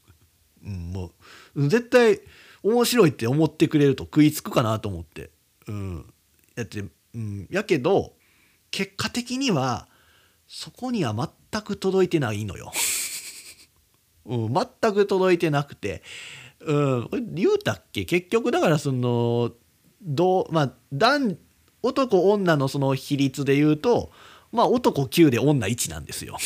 [0.66, 1.12] うん、も
[1.54, 2.20] う絶対
[2.62, 5.30] 面白いって思ってくれると食いつくかなと思って。
[5.66, 6.12] うん、
[6.56, 8.12] だって、うん、やけど
[8.70, 9.88] 結果的には
[10.46, 11.14] そこには
[11.50, 12.70] 全く届いてないのよ。
[14.28, 16.02] うん、全く届いてなくて、
[16.60, 18.04] うん、言うたっけ？
[18.04, 19.52] 結局だからその
[20.02, 20.72] どうまあ
[21.82, 24.10] 男男女のその比率で言うと
[24.52, 26.36] まあ男9で女1なんですよ。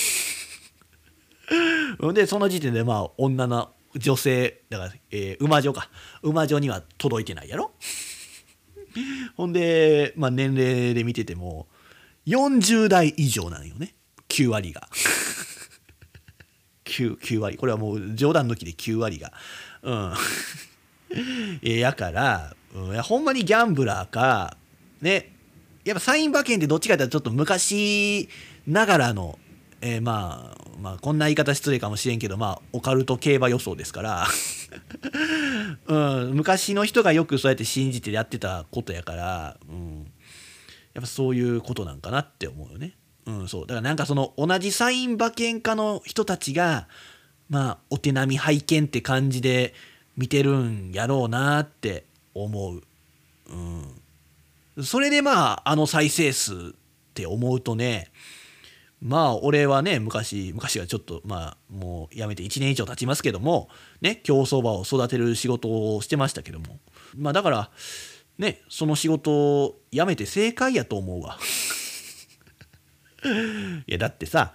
[2.15, 5.91] でその時点でまあ女の女性だから、えー、馬女か。
[6.23, 7.73] 馬女には届いてないやろ？
[9.37, 11.67] ほんで、まあ、年齢で見てても
[12.27, 13.95] 40代以上なんよね。
[14.29, 14.89] 9割が。
[16.93, 17.57] 9, 9割。
[17.57, 19.33] これはもう冗談抜きで9割が。
[19.83, 20.15] うん。
[21.63, 24.57] やから、うん、ほんまにギャンブラーか
[25.01, 25.33] ね。
[25.85, 28.29] やっぱサイン馬券ってどっちかっていうとちょっと昔
[28.67, 29.39] ながらの、
[29.81, 34.27] えー、まあまあこんな言い方失礼かもしれんけどまあオカルト競馬予想ですから、
[35.87, 40.13] うん、昔の人がよくそうやって信じてやってたことやから、うん、
[40.95, 42.95] やっぱそういうことなんかなって思うよね。
[43.27, 43.67] うん、そう。
[43.67, 46.89] だからなんかその同じサイン馬券家の人たちが
[47.49, 49.75] まあお手並み拝見って感じで
[50.17, 52.05] 見てるんやろうなって
[52.35, 52.83] 思う、
[54.77, 56.57] うん、それでまああの再生数っ
[57.15, 58.11] て思うとね
[59.01, 63.69] まあ俺はね昔昔はちょっとまあもうやめて1年以上経ちますけども
[64.01, 66.79] ね競走馬を育てる仕事をしてましたけども。
[67.17, 67.71] まあだから
[68.39, 71.39] ねその仕事を辞めて正解やと思うわ。
[73.87, 74.55] いやだってさ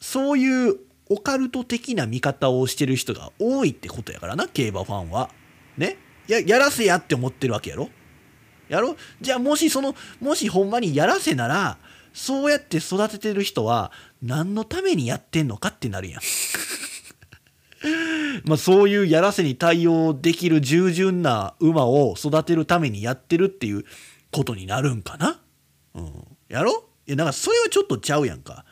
[0.00, 0.76] そういう
[1.08, 5.30] オカルト的な見方をしてる人が多いってことやからな競馬ファンは。
[5.76, 5.96] ね？
[6.26, 7.88] ややらせやって思ってるわけやろ？
[8.68, 8.96] やろ？
[9.20, 11.78] じゃあもしそのもしほんまにやらせなら
[12.12, 13.90] そうやって育ててる人は
[14.22, 16.20] 何のためにやってんのかってなるやん。
[18.44, 23.84] まあそういうやらせに対応できる従順な馬を育てるためにやってるっていう
[24.30, 25.40] ことになるんかな
[25.94, 26.12] うん。
[26.48, 26.84] やろ？
[27.08, 28.64] いやだからそれはちょっとちゃうやんか。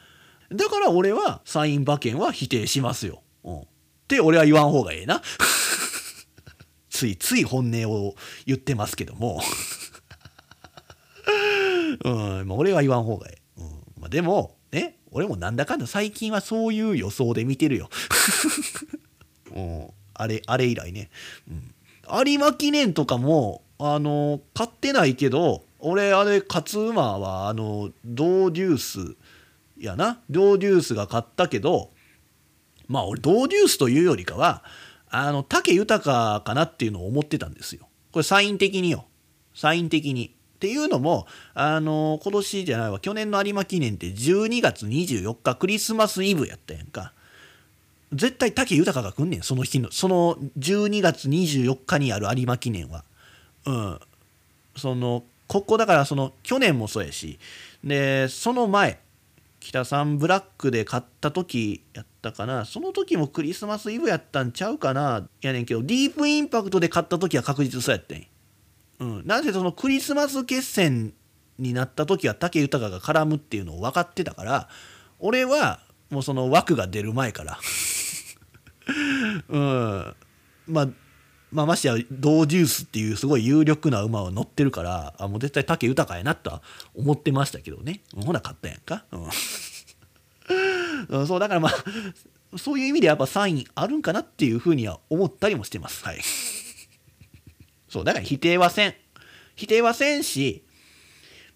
[0.53, 3.65] だから俺はサイン馬券は否定しますよ、うん、っ
[4.07, 5.21] て俺は言わん方がええな。
[6.89, 8.15] ついつい本音を
[8.47, 9.43] 言ってますけども。
[12.05, 12.11] う
[12.45, 12.47] ん。
[12.47, 13.71] まあ、俺は言わん方がええ、うん。
[13.99, 17.89] まあ、でもね俺もなんだかんだ最近はそういう予想で見てるよ、
[19.55, 21.11] うん、あれあれ以来ね、
[21.49, 21.75] うん、
[22.29, 29.17] 有馬記念とかもあの買ってないけど俺あれ勝馬はあのドーデュース
[29.79, 30.21] やな。
[30.31, 31.91] ドーデュースが勝ったけど
[32.89, 34.63] まあ俺ドーデュースというよりかは
[35.09, 37.89] あの武豊かなっていうのを思ってたんですよ。
[38.13, 39.07] これサイン的によ。
[39.55, 40.35] サイン的に。
[40.57, 42.99] っていうのもあの今年じゃないわ。
[42.99, 47.13] 去年の有馬記念って12月24日クリスマスイブやったやんか。
[48.13, 53.05] 絶対武豊が来んねんその日のその12月24日にある有馬記念は。
[53.67, 54.01] うん。
[54.77, 57.39] そのここだからその去年もそうやし
[57.85, 59.01] でその前
[59.67, 62.65] 北さんブラックで買った時やったかな。
[62.65, 65.29] その時もクリスマスイブやったんちゃうかな。
[65.41, 68.27] やねんけどディープインパクトで買った時は確実そうやってん。
[69.01, 69.27] うん。
[69.27, 71.15] なぜそのクリスマス決戦
[71.59, 74.69] になった時は武豊が絡むっていうのを分かってたから
[75.19, 75.81] 俺は
[76.11, 77.59] もうその枠が出る前から。
[79.49, 80.15] うん。
[80.69, 80.89] まあ
[81.57, 86.61] まあ、ましてやドーデュースっていうすごい有力な馬は乗ってるからあもう絶対武豊かやなとは
[86.95, 88.03] 思ってましたけどね。
[88.15, 89.07] ほな勝ったやんか、
[91.09, 96.05] うん、 そうだからまあそういう意味でやっぱサインあるんかなっていうふうには思ったりもしてます。
[96.05, 96.19] はい。
[97.89, 98.95] そうだから否定はせん。
[99.55, 100.63] 否定はせんし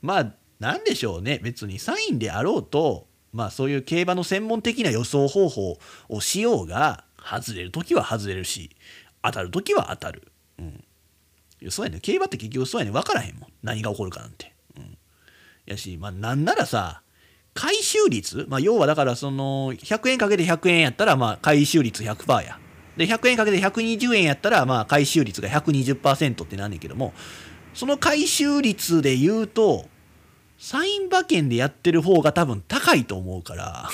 [0.00, 1.40] まあなんでしょうね。
[1.42, 5.78] 別にサインであろうとまあそういう競馬の専門的な予想方法
[6.08, 8.70] をしようが外れる時は外れるし。
[9.22, 10.32] 当たる時は当たる。
[10.58, 10.84] うん。
[11.60, 13.52] いやそうやね競馬って結局そうやね分からへんもん。
[13.62, 14.52] 何が起こるかなんて。
[14.76, 14.98] うん。
[15.66, 17.02] やし、まあなんならさ、
[17.54, 22.58] 回収率まあ要はだからその100円かけて100円やったらまあ回収率100%や。
[22.96, 27.12] で、100円かけて120円やったらまあ回収率が120%ってなんねんけども、
[27.74, 29.88] その回収率で言うと、
[30.58, 33.88] サイン馬券でやってる方が多分高いと思うから、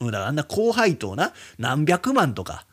[0.00, 2.66] うん、だからあんな高配当な、何百万とか、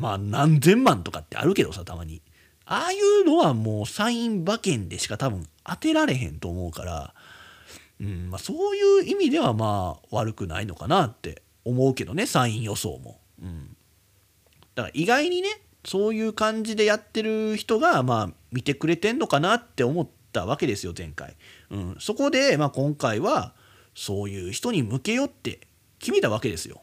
[0.00, 2.22] まあ何千万とかってあるけどさたまに。
[2.64, 7.14] ああいうのはもうサイン馬券でしか多分当てられへんと思うから、
[8.00, 13.76] うんまあ、そういう意味ではまあ悪くないのかなって思うけどねサイン予想も、うん、
[14.76, 15.48] だから意外にね
[15.84, 21.36] そういう感じでやってる人がまあ見てくれてんのかなって思ったわけですよ前回、
[21.70, 23.52] うん、そこでまあ今回は
[23.96, 25.58] そういう人に向けよって
[25.98, 26.82] 決めたわけですよ、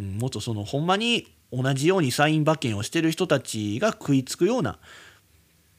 [0.00, 4.78] うん、もっとそのほんまに同じようにサイン馬券をしてる人たちが食いつくような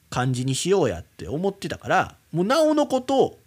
[0.10, 3.38] 感じにしようやって思ってたからもうなおのこと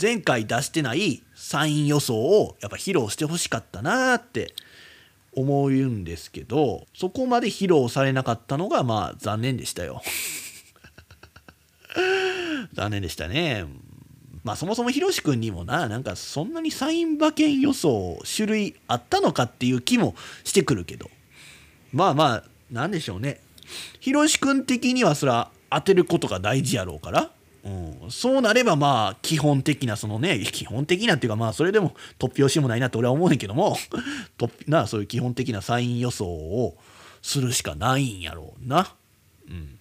[0.00, 4.54] 前回出してないサイン予想をやっぱ披露してほしかったなって
[5.34, 10.00] 思うんですけどそこまで披露されなかったのがまあ残念でしたよ
[12.72, 13.66] 残念でしたね。
[14.42, 21.08] まあそもそもひろしくんにもななんかそんなにサイン馬券予想種類あったのかっていう気もしてくるけど。
[21.94, 23.40] まあまあなんでしょうね。
[24.00, 27.30] ひろし君的にはそれは当てることが大事やろうから、
[27.64, 27.68] う
[28.06, 33.78] ん、そうなればまあ基本的なそのね基本的なっていうかまあそれでも突拍子もないなって俺は思うねんけども
[34.66, 36.76] なそういう基本的なサイン予想を
[37.22, 38.92] するしかないんやろうな。
[39.48, 39.78] うん、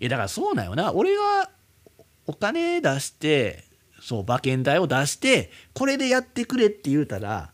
[0.00, 0.92] いやだからそうなよな。
[0.92, 1.50] 俺は
[2.26, 3.64] お金出して
[4.00, 7.52] そう馬券代を出してこれでやってくれって言うたら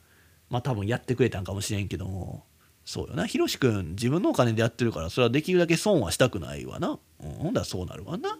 [0.50, 2.44] まあ多分やってくれたんかもしれんけども。
[2.91, 3.24] そうよな。
[3.24, 6.99] ひろしくん、自分のお金でやってるから、それはできるだけ損はしたくないわな。
[7.22, 8.36] うん、ほんだらそうなるわな。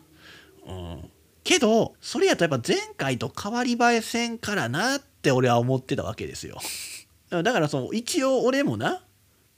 [0.66, 1.11] うん。
[1.44, 6.59] けど、それやとやっぱ前回と変わり映えせんからなって俺は思ってたわけですよ。
[7.30, 9.05] だからその、一応俺もな、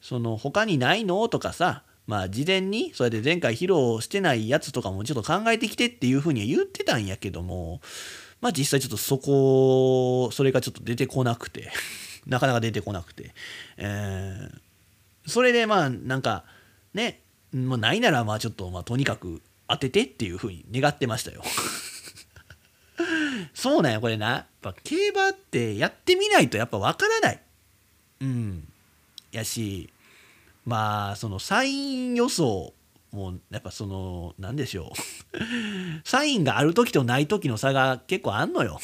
[0.02, 7.80] その、他にないのとかさ、まあ事前にそれで前回披露してないやつとかもちょっと考えてきてっていうふうには言ってたんやけども
[8.40, 11.70] まあ実際ちょっとそこそれがちょっと出てこなくて
[12.26, 13.34] なかなか出てこなくて、
[13.76, 14.58] えー、
[15.26, 16.44] それでまあなんか
[16.94, 17.20] ね
[17.52, 21.42] もうないならまあちょっとまあとにかく当ててっていうふうに願ってましたよ。
[23.54, 24.28] そうなんやこれな。
[24.28, 27.40] やっぱ競馬ってやってみないとやっぱ分からない。
[28.20, 28.68] うん。
[29.30, 29.90] やし
[30.64, 32.72] まあそのサイン予想
[33.12, 34.92] もやっぱその何でしょ
[35.34, 35.38] う。
[36.04, 38.80] サインがある時とない時の差が結構あんのよ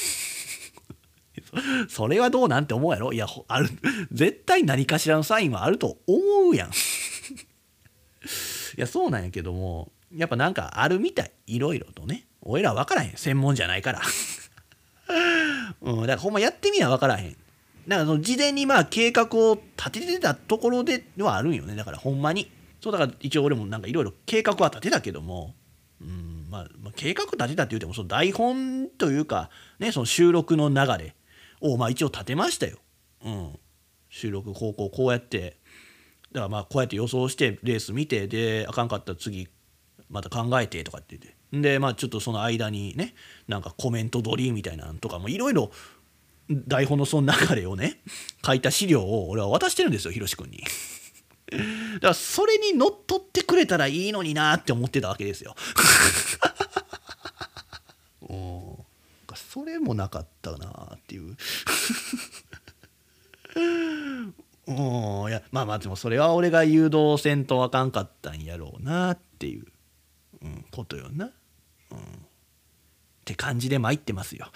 [1.88, 3.12] それはどうなんて思うやろ？
[3.12, 3.68] いや、ある、
[4.12, 6.70] 絶対何かしらのサインはあると思うやん。
[6.70, 6.72] い
[8.76, 11.32] や、そうなんやけども、やっぱなんかあるみたい。
[11.46, 12.26] いろいろとね。
[12.42, 13.16] 俺ら分からへん。
[13.16, 14.02] 専門じゃないから。
[15.82, 17.32] うん、だからほんまやってみな分からへん。
[17.32, 21.74] だからその事前にまあ計画を立ててたところではあるんよね。
[21.74, 22.50] だからほんまに。
[22.80, 25.54] そうだから一応俺もなんかいろいろ計画は立てたけども、
[26.00, 31.14] うん、まあ、まあ、計画立てたって言ってもその台本というか、ね、その収録の流れ
[31.60, 32.78] をまあ一応立てましたよ。
[33.24, 33.58] うん、
[34.08, 35.56] 収録高校こうやって
[36.32, 39.48] だからまあこうやって予想してレース見てであかんかったら次
[40.10, 43.14] また考えてとかって言ってでまあちょっとその間にね
[43.46, 45.70] なんかコメント取りみたいなんとかもいろいろ
[46.50, 48.00] 台本のその流れをね
[48.44, 50.64] 書いた資料を俺は渡してるんですよひろし君に。
[51.50, 51.56] だ
[52.00, 55.54] からそれにのっとってくれたらいいのになって思ってたわけですよ。
[58.28, 58.84] お
[59.58, 61.36] それもなかったなっていう。
[64.68, 69.64] うんいやまあまあでもそれは俺が誘導せんとあかんかったんやろうなっていう、
[70.42, 71.32] うん、ことよな、
[71.90, 72.02] うん、っ
[73.24, 74.52] て感じで参ってますよ。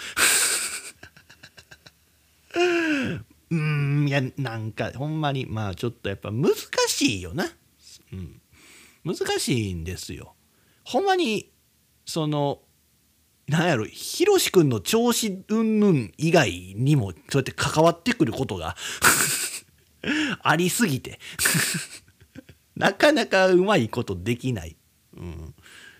[3.50, 6.54] うんいやなんかほんまにまあちょっとやっぱ難
[6.86, 7.50] しいよな、
[8.12, 8.40] うん、
[9.04, 10.36] 難しいんですよ。
[10.84, 11.50] ほんまに
[12.06, 12.60] その
[13.48, 18.76] なんやろひろし君の調子云々以外にもそうやって関わってくることが
[20.42, 21.18] ありすぎて。
[22.76, 24.76] なかなかうまいことできない、
[25.16, 25.54] うん、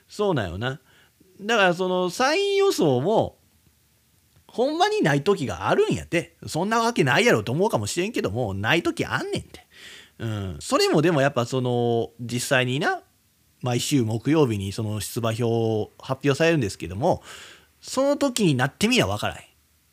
[0.09, 0.81] そうなよな。
[1.41, 3.39] だからそのサイン予想も
[4.47, 6.37] ほんまにない時があるんやって。
[6.47, 9.67] そんなわけないやろと思うかもしれんけどもない時あんねんて、
[10.19, 13.03] うん、それもでもやっぱその実際にな
[13.63, 17.23] 毎週木曜日にその出馬表を発表されるんですけども
[17.81, 19.49] その時になってみな分からへ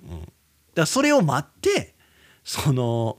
[0.08, 0.32] ん、うん、だか
[0.76, 1.94] らそれを待って
[2.44, 3.18] その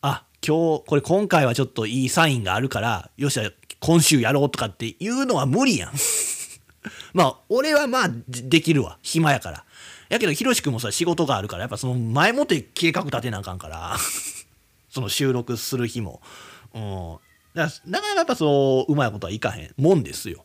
[0.00, 3.50] あ今日これ今回はちょっといいサインがあるからよっしゃ
[3.84, 5.92] 今週やろうとかっていうのは無理やん。
[7.12, 8.98] まあ俺はまあできるわ。
[9.02, 9.64] 暇やから。
[10.08, 13.98] やけどひろし君もさ仕事があるからやっぱその前もって計画立てなあかんから。
[14.88, 16.22] その収録する日も。
[16.72, 17.18] うん。
[17.54, 20.44] だからなかなかやっぱそううまいことはいかへんもんですよ。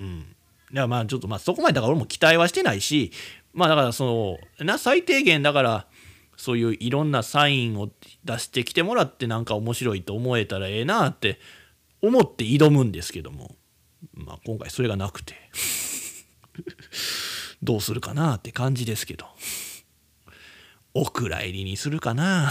[0.00, 0.20] うん。
[0.20, 0.36] だか
[0.72, 3.12] らまあちょっとまあそこまでだから俺も期待はしてないし
[3.52, 5.86] まあだからそのな最低限だから
[6.36, 7.90] そういういろんなサインを
[8.24, 11.38] 出してきてもらってなんか面白いと思えたらええなって
[12.00, 13.56] 思って挑むんですけども。
[14.14, 15.34] まあ今回それがなくて。
[17.62, 19.26] どうするかなって感じですけど。
[20.94, 22.50] お蔵入りにするかな。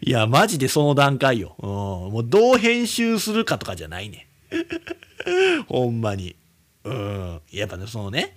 [0.00, 1.68] いやマジでその段階よ、うん、
[2.12, 4.26] もうどう編集するかとかじゃないね
[5.68, 6.36] ほんまに。
[6.84, 7.40] うん。
[7.52, 8.34] やっぱねそのね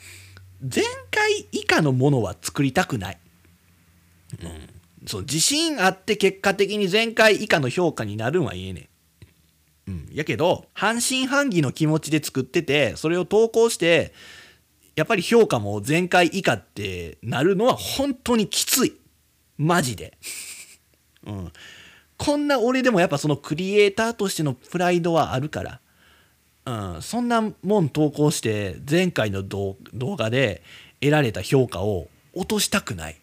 [0.62, 3.18] 前回以下のものは作りたくない、
[4.42, 8.90] うん、そう自信あって結果的に前回以下の評価になるんは言えね
[9.88, 14.14] え、うん、やけど半信半疑の気持ちで作っててそれを投稿して
[14.96, 18.94] やっぱり評価も前回以下ってなるのは本当にきつい。
[19.58, 20.18] マジで、
[21.26, 21.52] うん、
[22.18, 25.80] こんな俺でもやっぱそのクリエイターとしてのプライドはあるから。
[26.66, 30.64] うん、そんなもん投稿して前回の動画で
[31.00, 33.16] 得られた評価を落としたくない。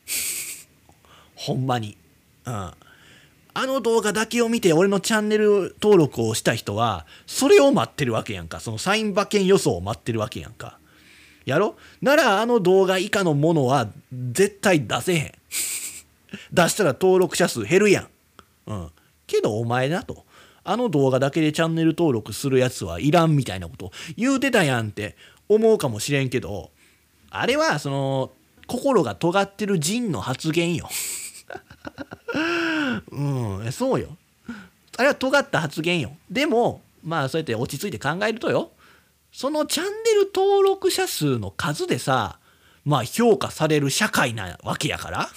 [1.34, 1.96] ほんまに、
[2.44, 2.74] うん、あ
[3.54, 8.60] の動画だけを見て俺のチャンネル登録をした人はそれを待ってるわけやんか。
[8.60, 10.78] そのサイン馬券予想を待ってるわけやんか。
[11.44, 11.76] やろ？
[12.00, 15.32] ならあの動画以下のものは絶対出せへん。
[16.52, 18.08] 出したら登録者数減るやん、
[18.66, 18.90] うん、
[19.26, 20.24] けどお前なと。
[20.64, 23.90] あの動画だけでチャンネル登録するやつはいらんみたいなこと。
[24.16, 25.16] 言うてたやんって。
[25.48, 26.70] 思うかもしれんけど。
[27.30, 28.30] あれはその
[28.66, 30.88] 心が尖ってる人の発言よ。
[33.10, 33.72] うん。
[33.72, 34.16] そうよ。
[34.96, 36.16] あれは尖った発言よ。
[36.30, 38.70] でもまあそうやって落ち着いて考えるとよ。
[39.32, 42.38] そのチャンネル登録者数の数でさ
[42.84, 45.28] まあ評価される社会なわけやから。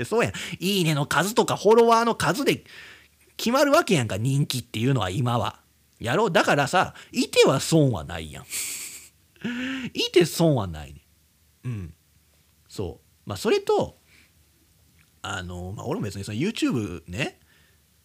[0.00, 2.64] やそうやいいねの数とかフォロワーの数で
[3.36, 5.60] 決まるわけやんか人気っていうのは今は。
[6.00, 6.32] やろう。
[6.32, 8.44] だからさいては損はないやん。
[9.94, 11.00] いて損はないね
[11.64, 11.94] うん。
[12.68, 13.28] そう。
[13.28, 13.98] まあそれと
[15.22, 17.38] あのまあ俺も別にその YouTube ね、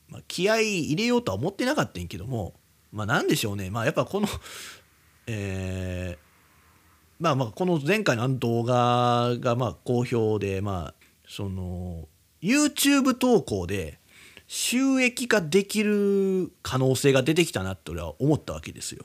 [0.10, 2.54] まあ、気合い入れようとは思ってなかったんけども
[2.92, 3.70] まあなんでしょうね。
[3.70, 4.28] まあやっぱこの
[5.28, 10.95] えー、まあまあこの前回のあの動画がまあ好評でまあ
[11.28, 12.08] その
[12.42, 14.00] YouTube 投稿で
[14.48, 19.04] 収益化できる可能性が出てきたなって俺は思ったわけですよ。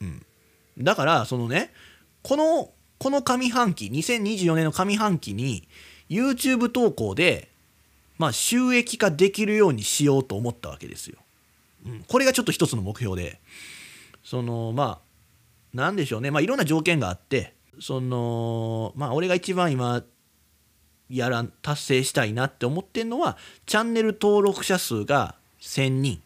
[0.00, 0.24] うん、
[0.78, 1.72] だからそのね
[2.22, 5.68] このこの上半期2024年の上半期に
[6.08, 7.48] YouTube 投稿で、
[8.18, 11.18] まあ、収益化できるようにしようと思ったわけですよ。
[11.86, 13.40] うん、これがちょっと一つの目標で
[14.22, 20.02] そのまあなんでしょうねまあいろんな条件があってそのまあ俺が一番今
[21.10, 23.36] やらん達成したいなって思ってんのは
[23.66, 26.22] チャンネル登録者数が1000人、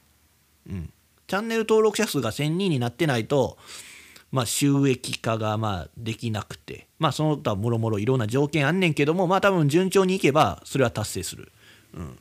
[0.68, 0.92] うん、
[1.26, 3.58] チャンネル登録者数が1000人になってないと
[4.30, 6.86] まあ収益化がまあできなくて。
[7.04, 11.52] まあその他もろもろいろんな条件あんねんけどもまあ多分順調にいけばそれは達成する、
[11.92, 12.18] うん、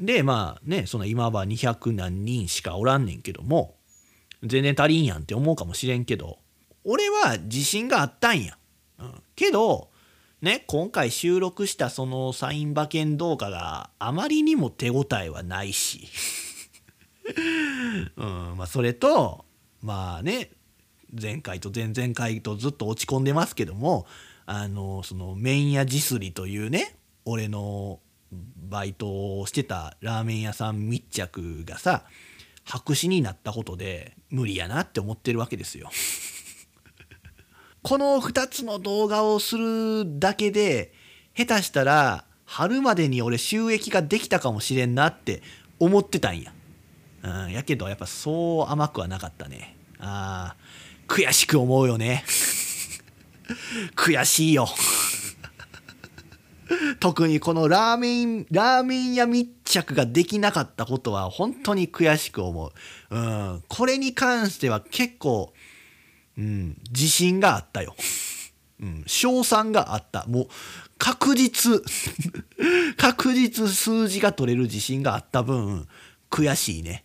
[0.00, 3.74] でまあねその今は200何人しかおらんねんけども
[4.42, 6.38] 全然足りんやんって思うかもしれんけど
[6.84, 8.56] 俺は自信があったんや、
[8.98, 9.90] うん、けど
[10.42, 16.08] ね、今回収録したそのサイン馬券動画があまりにも手応えはないし、
[18.16, 19.44] うんまあ、それと
[19.82, 20.50] まあね
[21.12, 24.04] 前回と前々回とずっと落ち込んでますけども
[24.44, 28.00] あのその麺屋地すりというね俺の
[28.68, 32.04] バイトをしてたラーメン屋さん密着がさ
[32.64, 35.90] 白紙になったことで無理やなって思ってるわけですよ。
[37.82, 40.92] この2つの動画をするだけで
[41.36, 45.42] 下手したら春までに俺収益ができたかもしれんなって
[45.78, 46.52] 思ってたんや。
[47.22, 49.76] うん、やけどやっぱそう甘くはなかったね。
[49.98, 52.24] あー悔しく思うよね。
[53.96, 54.68] 悔しいよ。
[57.00, 62.72] 特にこのラーメン、ラーメン屋密着ができなかったことは本当に悔しく思う。
[63.10, 65.52] うん、これに関しては結構、
[66.42, 67.94] うん、自信があったよ。
[68.80, 70.26] うん、賞賛があった。
[70.26, 70.48] もう、
[70.98, 71.80] 確実、
[72.98, 75.86] 確実数字が取れる自信があった分、
[76.30, 77.04] 悔しいね。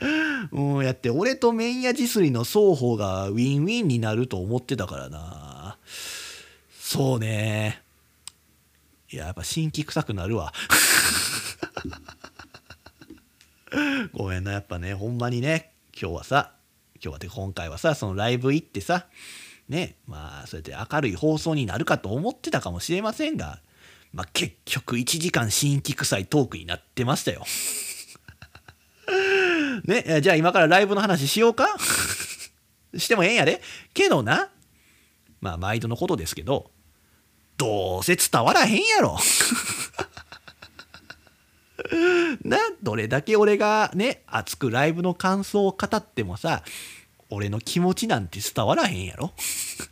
[0.52, 5.76] うん、やって、俺と麺屋自炊の双方がウィンウィンになると思ってたからな。
[6.80, 7.82] そうね。
[9.12, 10.54] いや、やっぱ新規臭くなるわ。
[14.14, 16.57] ごめんな、やっぱね、ほんまにね、今日はさ、
[17.02, 19.06] 今日はて今回はさ、そのライブ行ってさ、
[19.68, 23.60] ね、まあ、そうやって明るい放送になるかと思ってたかもしれませんが、
[24.12, 27.44] まあ、結局1時間新規臭いトークになってましたよ。
[29.84, 31.68] ね、じゃあ今からライブの話しようか？
[32.96, 33.62] してもええんやで。
[33.94, 34.50] けどな、
[35.40, 36.70] まあ毎度のことですけど、
[37.56, 39.18] どうせ伝わらへんやろ。
[42.44, 46.62] な、どれだけ俺がね、熱くライブの感想を語ってもさ、
[47.30, 49.32] 俺の気持ちなんて伝わらへんやろ？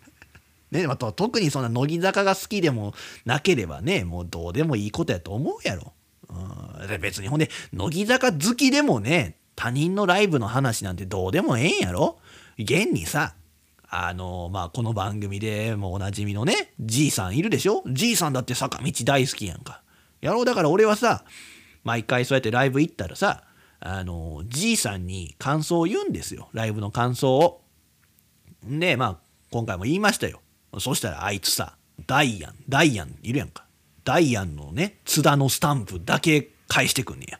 [0.71, 2.95] ね、また特にそんな乃木坂が好きでも
[3.25, 5.93] なければね、もうどうでもいいことやと思うやろ。
[6.29, 12.19] うん、別にほんで、乃木坂好きでもね、他人のライブの話なんてどうでもええんやろ？
[12.59, 13.35] 現にさ、
[13.89, 19.83] あのまあこの番組でもうおなじみのね、G さんいるでしょ ?G さんだって坂道大好きやんか。
[20.21, 21.25] やろうだから俺はさ、
[21.87, 23.45] 毎回そうやってライブ行ったらさ、
[23.79, 26.49] あの G さんに感想を言うんですよ。
[26.53, 27.63] ライブの感想を。
[28.65, 29.19] で、まあ
[29.53, 30.41] 今回も言いましたよ。
[30.81, 31.77] そしたらあいつさ、
[32.09, 33.65] ダイアン、ダイアンいるやんか。
[34.03, 37.39] ダイアンのね、津田のスタンプだけ返してくんねや。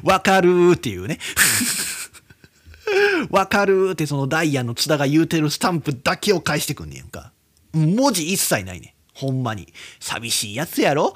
[0.02, 1.18] わかるーっていうね。
[3.28, 7.32] わかるーってそのダイアンの津田が言うてるスタンプだけを返してくんねやんか。
[7.74, 8.94] 文字一切ないね。
[9.12, 9.74] ほんまに。
[10.00, 11.12] 寂しいやつやろ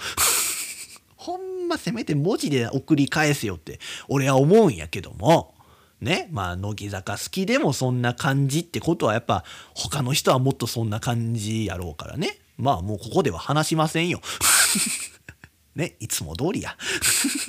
[1.74, 5.54] ませめて文字で送り返せよって俺は思うんやけども。
[6.00, 6.28] ね？
[6.30, 9.42] まあ、乃木坂好きでもそんな感じってことはやっぱ
[9.74, 12.38] 他の人はもっとそんな感じやろうからね。
[12.58, 14.20] まあもうここでは話しませんよ。
[15.74, 15.96] ね？
[16.00, 16.76] いつも通りや。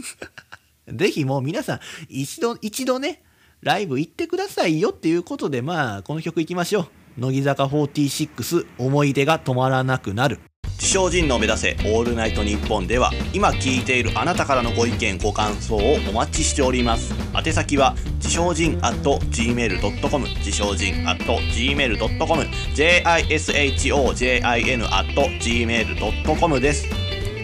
[0.88, 3.24] ぜひもう皆さん一度、一度ね、
[3.62, 6.88] ライブ行ってくださいよっていうことで、まあ、この曲いきましょう。
[7.18, 10.40] 乃木坂46思い出が止まらなくなる。
[10.78, 17.14] 自称人の目指せオールナイトニッポンでは今聞いているあなたからのご意見ご感想をお待ちしております。
[17.36, 24.42] 宛先は自称人 at gmail.com 自称人 at gmail.com jishojin
[24.92, 25.06] at
[25.42, 26.88] gmail.com です。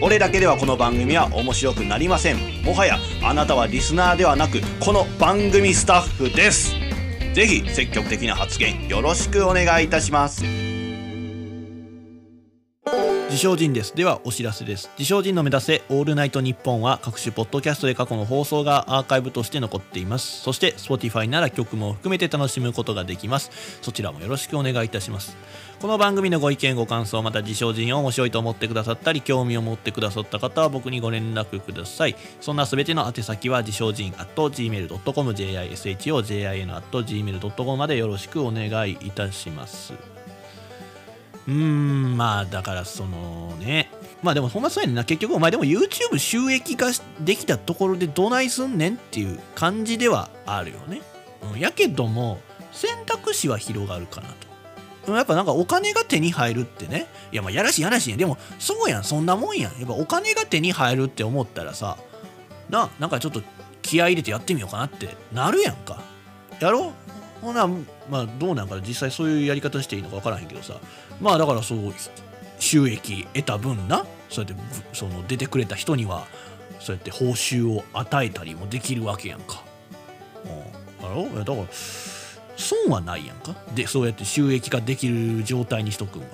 [0.02, 2.64] 俺だけではこの番組は面白くなりません。
[2.64, 6.74] もはやあなたはリスナーではなくこの番組スタッフです。
[7.34, 10.81] ぜひ積極的な発言よろしくお願いいたします。
[13.32, 13.96] 自称人です。
[13.96, 14.90] ではお知らせです。
[14.98, 20.42] 自称人の目指せオールナイトニッポンは各種ポッドキャストで過去の放送がアーカイブとして残っています。
[20.42, 23.78] そして Spotify なら曲も含めて楽しむことができます。
[23.80, 25.34] そちらもよろしくお願いいたします。
[25.80, 32.16] この番組のご意見ご感想また自称人を面白いと思ってくださったり興味を持ってくださった方は僕にご連絡ください。
[32.42, 40.11] そんなすべての宛先は自称人 at gmail.com jishojin at gmail.com までよろしくお願いいたします。
[41.48, 43.90] うーんまあだからそのね。
[44.22, 45.04] まあでもほんまそうやねんな。
[45.04, 46.90] 結局お前でも YouTube 収益化
[47.20, 51.02] できたところでどないすんねんっていう感じではあるよね、
[51.52, 52.38] うん、やけども
[52.70, 54.28] 選択肢は広がるかな
[55.04, 55.12] と。
[55.12, 57.08] やっぱなんかお金が手に入るってね。
[57.32, 59.04] いやまあやらしいやらしいやんでもそうやん。
[59.04, 59.80] そんなもんやん。
[59.80, 61.96] やっぱお金が手に入るって思ったらさ
[62.70, 63.42] ななんかちょっと
[63.82, 66.00] 気合入れてやってみようかなってなるやんか。
[66.60, 66.92] やろ
[67.40, 67.66] ほな
[68.08, 68.82] まあどうなんかな。
[68.86, 70.74] 実際そういうやり方していいのか分からへんけどさ。
[71.22, 71.94] まあだからそう
[72.58, 74.62] 収益得た分なそうやって
[74.92, 76.26] その出てくれた人には
[76.80, 79.62] そうやって報酬を与えたりもできるわけやんか。
[80.44, 81.66] うん、だろだから
[82.56, 86.22] 損はないやんかでそうやって収益化できる状態にしとくん。
[86.22, 86.28] うん、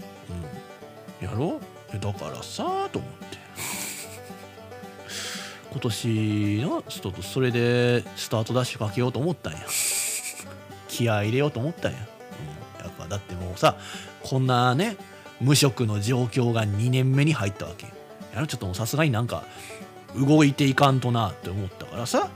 [1.24, 1.60] やろ？
[2.00, 3.38] だからさと思って。
[5.70, 9.60] 今年のちょっとそれでスタートダッシュかけようと思ったんや。
[10.88, 11.98] 気合い入れようと思ったんや。
[12.78, 13.76] うん、やっぱだってもうさ
[14.22, 14.96] こんなね
[15.40, 17.86] 無職の状況が2年目に入ったわけ。
[18.34, 19.44] やろちょっとさすがになんか
[20.16, 22.28] 動いていかんとなって思ったからさ。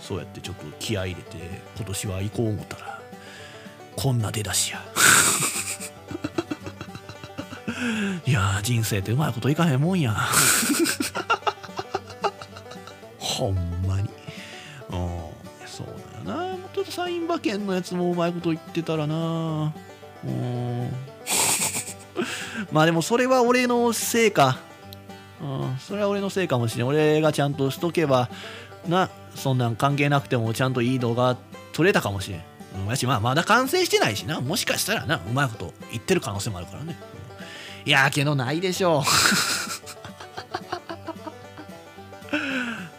[0.00, 3.00] そうやってちょっと気合い入れて今年は行こう思ったら
[3.96, 4.80] こんな出だしや。
[8.24, 10.14] いやー人生ってうまいこといかへんもんや。
[13.18, 13.54] ほん
[13.86, 14.08] まに。
[14.90, 15.20] うん。
[15.66, 15.86] そう
[16.26, 16.56] だよな。
[16.74, 19.72] ちょっとサイン馬券のやつもうまいこと言ってたらな
[22.72, 24.58] まあでもそれは俺のせいか。
[25.40, 25.76] うん。
[25.78, 26.86] それは俺のせいかもしれん。
[26.86, 28.28] 俺がちゃんとしとけば
[28.88, 31.36] なそんなん関係なくてもちゃんといい動画
[31.72, 32.42] 撮れたかもしれん。
[32.82, 34.40] うん、やしまあまだ完成してないしな。
[34.40, 36.98] もしかしたらなうまいこと言ってる可能性もあるからね、
[37.84, 39.02] いやけどないでしょ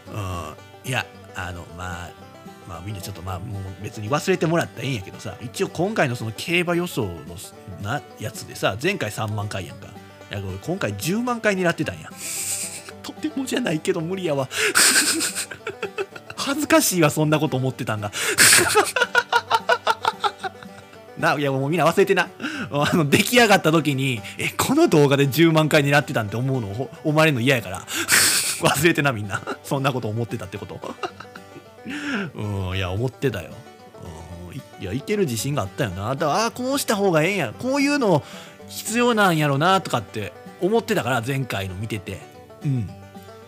[0.10, 1.06] う、 うん、いや
[1.36, 2.10] あのまあ
[2.68, 7.12] まあみんなちょっとまあもう別に忘れてもらったらええんやけどさ一応今回のその競馬予想の
[7.82, 9.88] なやつでさ前回3万回やんか。
[10.30, 12.10] いや今回10万回狙ってたんや。
[13.02, 14.50] とてもじゃないけど無理やわ。
[16.36, 18.12] 恥ずかしいわそんなこと思ってたんが。
[21.18, 22.30] ないやもうみんな忘れてな。
[22.70, 27.86] あの出来上がった時にえこの動画で10万回狙ってたんって思うの思われるの嫌やから。
[28.60, 29.42] 忘れてなみんな。
[29.64, 30.80] そんなこと思ってたってこと。
[32.36, 33.52] うんいや思ってたよ、
[34.50, 36.16] うん、いいやいける自信があったよな。
[36.16, 37.54] だからあーこうした方がええんや。
[37.58, 38.24] こういうの
[38.68, 42.20] 必要なんやろなとかって思ってたから前回の見てて。
[42.64, 42.88] うん。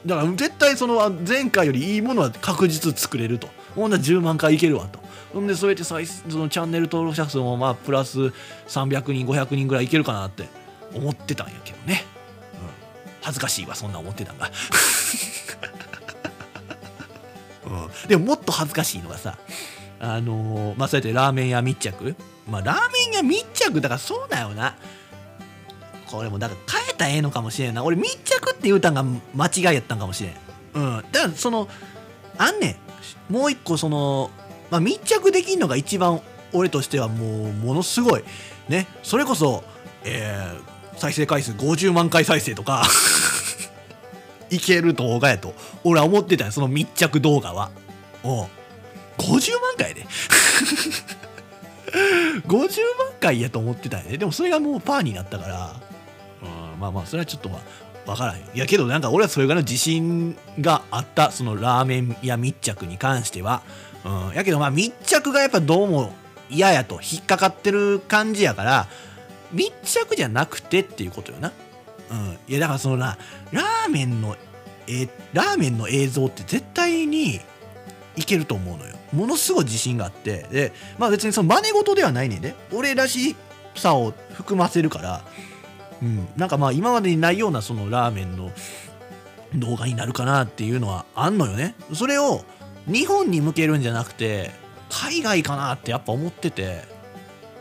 [0.05, 3.49] だから絶対そのあ前回よりいいものは確実作れると。
[3.75, 4.99] ほんなら10万回いけるわと。
[5.33, 8.19] ほんでそうやってそのチャンネル登録者数もまあプラス
[8.67, 10.47] 300人500人ぐらいいけるかなって
[10.95, 12.03] 思ってたんやけどね、
[12.53, 12.59] うん、
[13.21, 14.49] 恥ずかしいわそんな思ってたんが、
[17.69, 19.37] うん、でももっと恥ずかしいのがさ
[19.99, 22.15] あのーまあそうやってラーメン屋密着。
[22.47, 24.75] まあラーメン屋密着だからそうだよな。
[26.07, 27.83] これもだから変えたらええのかもしれんな。
[27.83, 30.33] 俺密着って言うたんが間違いやったんかもしれん。
[30.73, 31.03] うん。
[31.11, 31.67] だからその
[32.37, 32.77] あんね
[33.29, 33.33] ん。
[33.33, 34.31] もう一個その、
[34.71, 36.21] まあ、密着できんのが一番
[36.53, 38.23] 俺としてはもうものすごい。
[38.69, 38.87] ね。
[39.03, 39.63] それこそ、
[40.03, 42.83] えー再生回数50万回再生とか。
[44.49, 45.53] いける動画やと
[45.83, 47.71] 俺は思ってたよその密着動画は。
[48.23, 48.27] う。
[48.27, 48.31] ん
[49.17, 50.05] 50万回で？
[52.47, 52.69] 50万
[53.19, 54.17] 回やと思ってたんやで。
[54.17, 55.75] でもそれがもうパーになったから、
[56.41, 57.61] うん、まあまあそれはちょっとまあ
[58.05, 58.37] 分からん。
[58.37, 61.31] いやけどなんか俺はそれぐらいの自信があった。
[61.31, 63.61] そのラーメン屋密着に関しては、
[64.05, 66.13] うん、やけどまあ密着がやっぱどうも
[66.49, 68.87] 嫌やと引っかかってる感じやから
[69.51, 71.51] 密着じゃなくてっていうことよな、
[72.11, 73.17] うん、いやだからそのな
[73.51, 74.35] ラーメンの
[74.87, 77.39] えラーメンの映像って絶対に
[78.15, 78.95] いけると思うのよ。
[79.13, 80.47] ものすごい自信があって。
[80.51, 83.35] でまあ別にその真似事ではないねんね俺らし
[83.75, 85.21] さを含ませるから。
[86.01, 86.27] うん。
[86.35, 88.51] なんかまあ今までにないようなそのラーメンの
[89.55, 91.75] 動画になるかなっていうのはあんのよね。
[91.93, 92.43] それを
[92.87, 94.51] 日本に向けるんじゃなくて
[94.89, 96.83] 海外かなってやっぱ思ってて。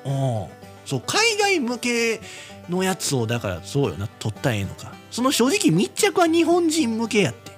[0.04, 0.46] うん。
[0.86, 2.20] そう海外向け
[2.68, 4.92] のやつをだからそうよな撮ったらええのか。
[5.10, 7.52] その正直密着は日本人向けやって。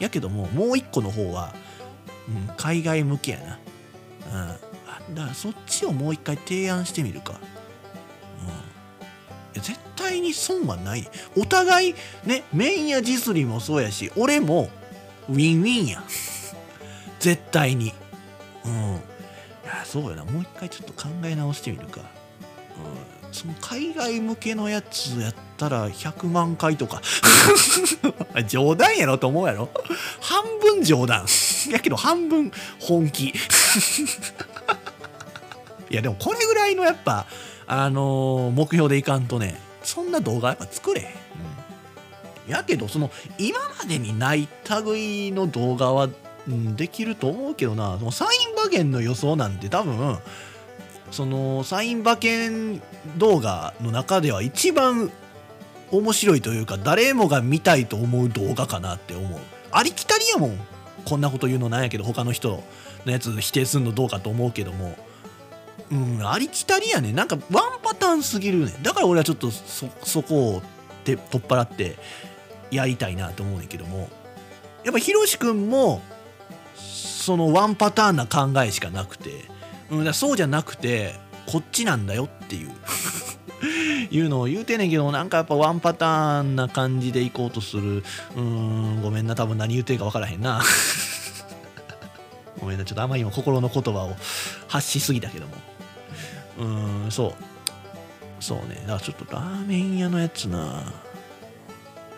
[0.00, 1.52] やけどももう一個の方は、
[2.28, 3.58] うん、海外向けやな。
[5.08, 5.14] うん。
[5.14, 7.34] だからそっちをもう一回提案してみるか。
[9.54, 9.62] うん。
[9.62, 11.08] 絶対に損はない。
[11.36, 11.94] お互い
[12.24, 14.70] ねメインやジスリもそうやし俺も
[15.28, 16.02] ウィンウィンや。
[17.20, 17.92] 絶対に。
[18.64, 18.72] うん。
[18.72, 20.24] いやそうやな。
[20.24, 22.00] もう一回ちょっと考え直してみるか。
[22.00, 23.17] うん。
[23.32, 27.02] その海外向けのやつやったら100万回とか。
[28.46, 29.68] 冗談やろと思うやろ。
[30.20, 31.26] 半分冗談。
[31.70, 33.28] やけど半分本気。
[35.90, 37.26] いやでもこれぐらいのやっぱ
[37.66, 41.14] あのー目標でいかんとねそんな動画やっぱ作れ、
[42.46, 44.48] うん、やけどその今までにない
[44.84, 46.08] 類の動画は、
[46.46, 47.98] うん、できると思うけどな。
[47.98, 50.18] そのサイン馬券の予想なんて多分
[51.10, 52.80] そのサイン馬券
[53.16, 55.10] 動画の中では一番
[55.90, 59.40] 面白いというか誰もが見たいと思う動画かなって思う。
[59.70, 60.58] ありきたりやもん。
[61.04, 62.62] こんなこと言うのなんやけど他の人
[63.06, 64.96] のやつ否定するのどうかと思うけども。
[65.90, 67.12] うんありきたりやね。
[67.12, 68.74] なんかワンパターンすぎるね。
[68.82, 70.62] だから俺はちょっとそそこを
[71.04, 71.96] て取っ払って
[72.70, 74.10] やりたいなと思うねんけども。
[74.84, 76.02] やっぱひろしくんも
[76.76, 79.44] そのワンパターンな考えしかなくて、
[79.90, 81.14] うん、だそうじゃなくて
[81.46, 82.70] こっちなんだよっていう。
[84.10, 88.04] いうのを言うてんねんけどなんかやっぱワンパターンな感じでいこうとする。
[88.36, 90.62] うーんごめんな多分何言うてるか分からへんな。
[92.60, 94.16] ごめんなちょっとあんまりにも心の言葉を
[94.68, 95.52] 発しすぎたけども。
[96.58, 97.34] うーんそう。
[98.40, 98.76] そうね。
[98.82, 100.92] だからちょっとラーメン屋のやつな。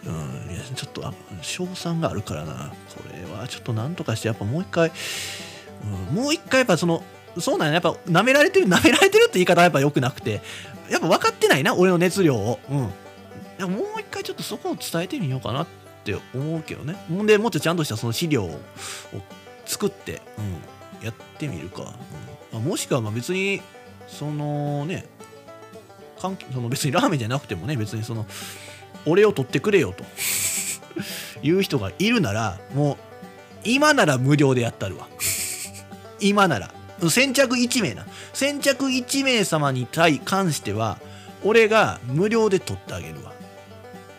[0.05, 2.72] うんいやちょっとあ賞賛があるからな。
[2.94, 4.92] これはちょっとなんとかしてやっぱもう一回、
[6.10, 7.02] うん、もう一回やっぱその
[7.39, 7.74] そうなんや。
[7.74, 10.43] やっぱ舐められてる舐められてるって言い方はやっぱ良くなくて。
[10.90, 12.59] やっぱ分かってないな俺の熱量を。
[12.69, 12.90] うん。
[13.59, 15.66] やもう一回ちょっとそこを伝えてみようかなっ
[16.05, 16.97] て思うけどね。
[17.09, 18.61] ほんでもっとちゃんとしたその資料を
[19.66, 21.86] 作って、うん、やってみるか、うん。
[21.86, 21.94] ま
[22.55, 23.62] あもしくはまあ別に
[24.09, 25.07] そのね
[26.19, 28.27] 関係その別にラーメンじゃなくてもね別にその
[29.07, 30.05] 俺を取ってくれよと
[31.43, 32.97] いう人がいるならもう
[33.65, 35.07] 今なら無料でやったるわ。
[36.23, 36.74] 今なら
[37.09, 38.05] 先着1名な。
[38.32, 40.98] 先着1名様に対関しては
[41.43, 43.32] 俺が無料で撮ってあげるわ。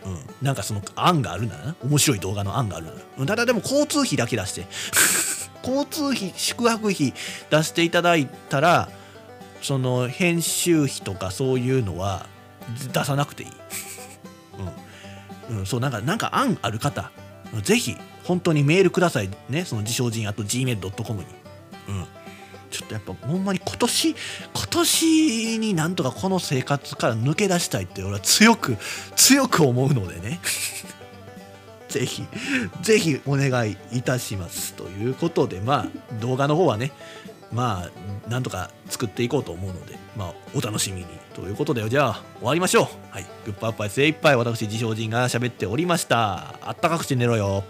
[0.05, 0.17] うん。
[0.41, 1.75] なんかその案があるならな。
[1.83, 2.91] 面白い動画の案があるな。
[2.93, 3.25] らうん。
[3.27, 4.65] ただでも交通費だけ出して。
[5.63, 7.13] 交通費宿泊費
[7.51, 8.89] 出していただいたら
[9.61, 12.25] その編集費とかそういうのは
[12.91, 13.49] 出さなくていい。
[15.49, 17.11] うん、うん、そうなんかなんか案ある方
[17.63, 19.65] ぜひ本当にメールくださいね。
[19.65, 21.27] その自称人あと gmail.com に。
[21.89, 22.05] うん。
[22.71, 24.17] ちょっとやっぱほんまに今年今
[24.69, 28.77] 年になんとかこの生活から抜け出したいって俺は強く
[29.15, 30.39] 強く思うのでね。
[31.89, 32.25] ぜひ
[32.81, 36.93] ぜひお願いいたしますということでまあ動画の方はね
[37.51, 37.89] ま
[38.27, 42.87] あなんとか作っていこうと思うのでまあお楽しみにということでじゃあ終わりましょう。
[43.13, 43.25] はい。
[43.45, 46.55] グッパッパイ精一杯私自称人が喋っておりました。
[46.61, 47.65] あったかくして寝ろよ。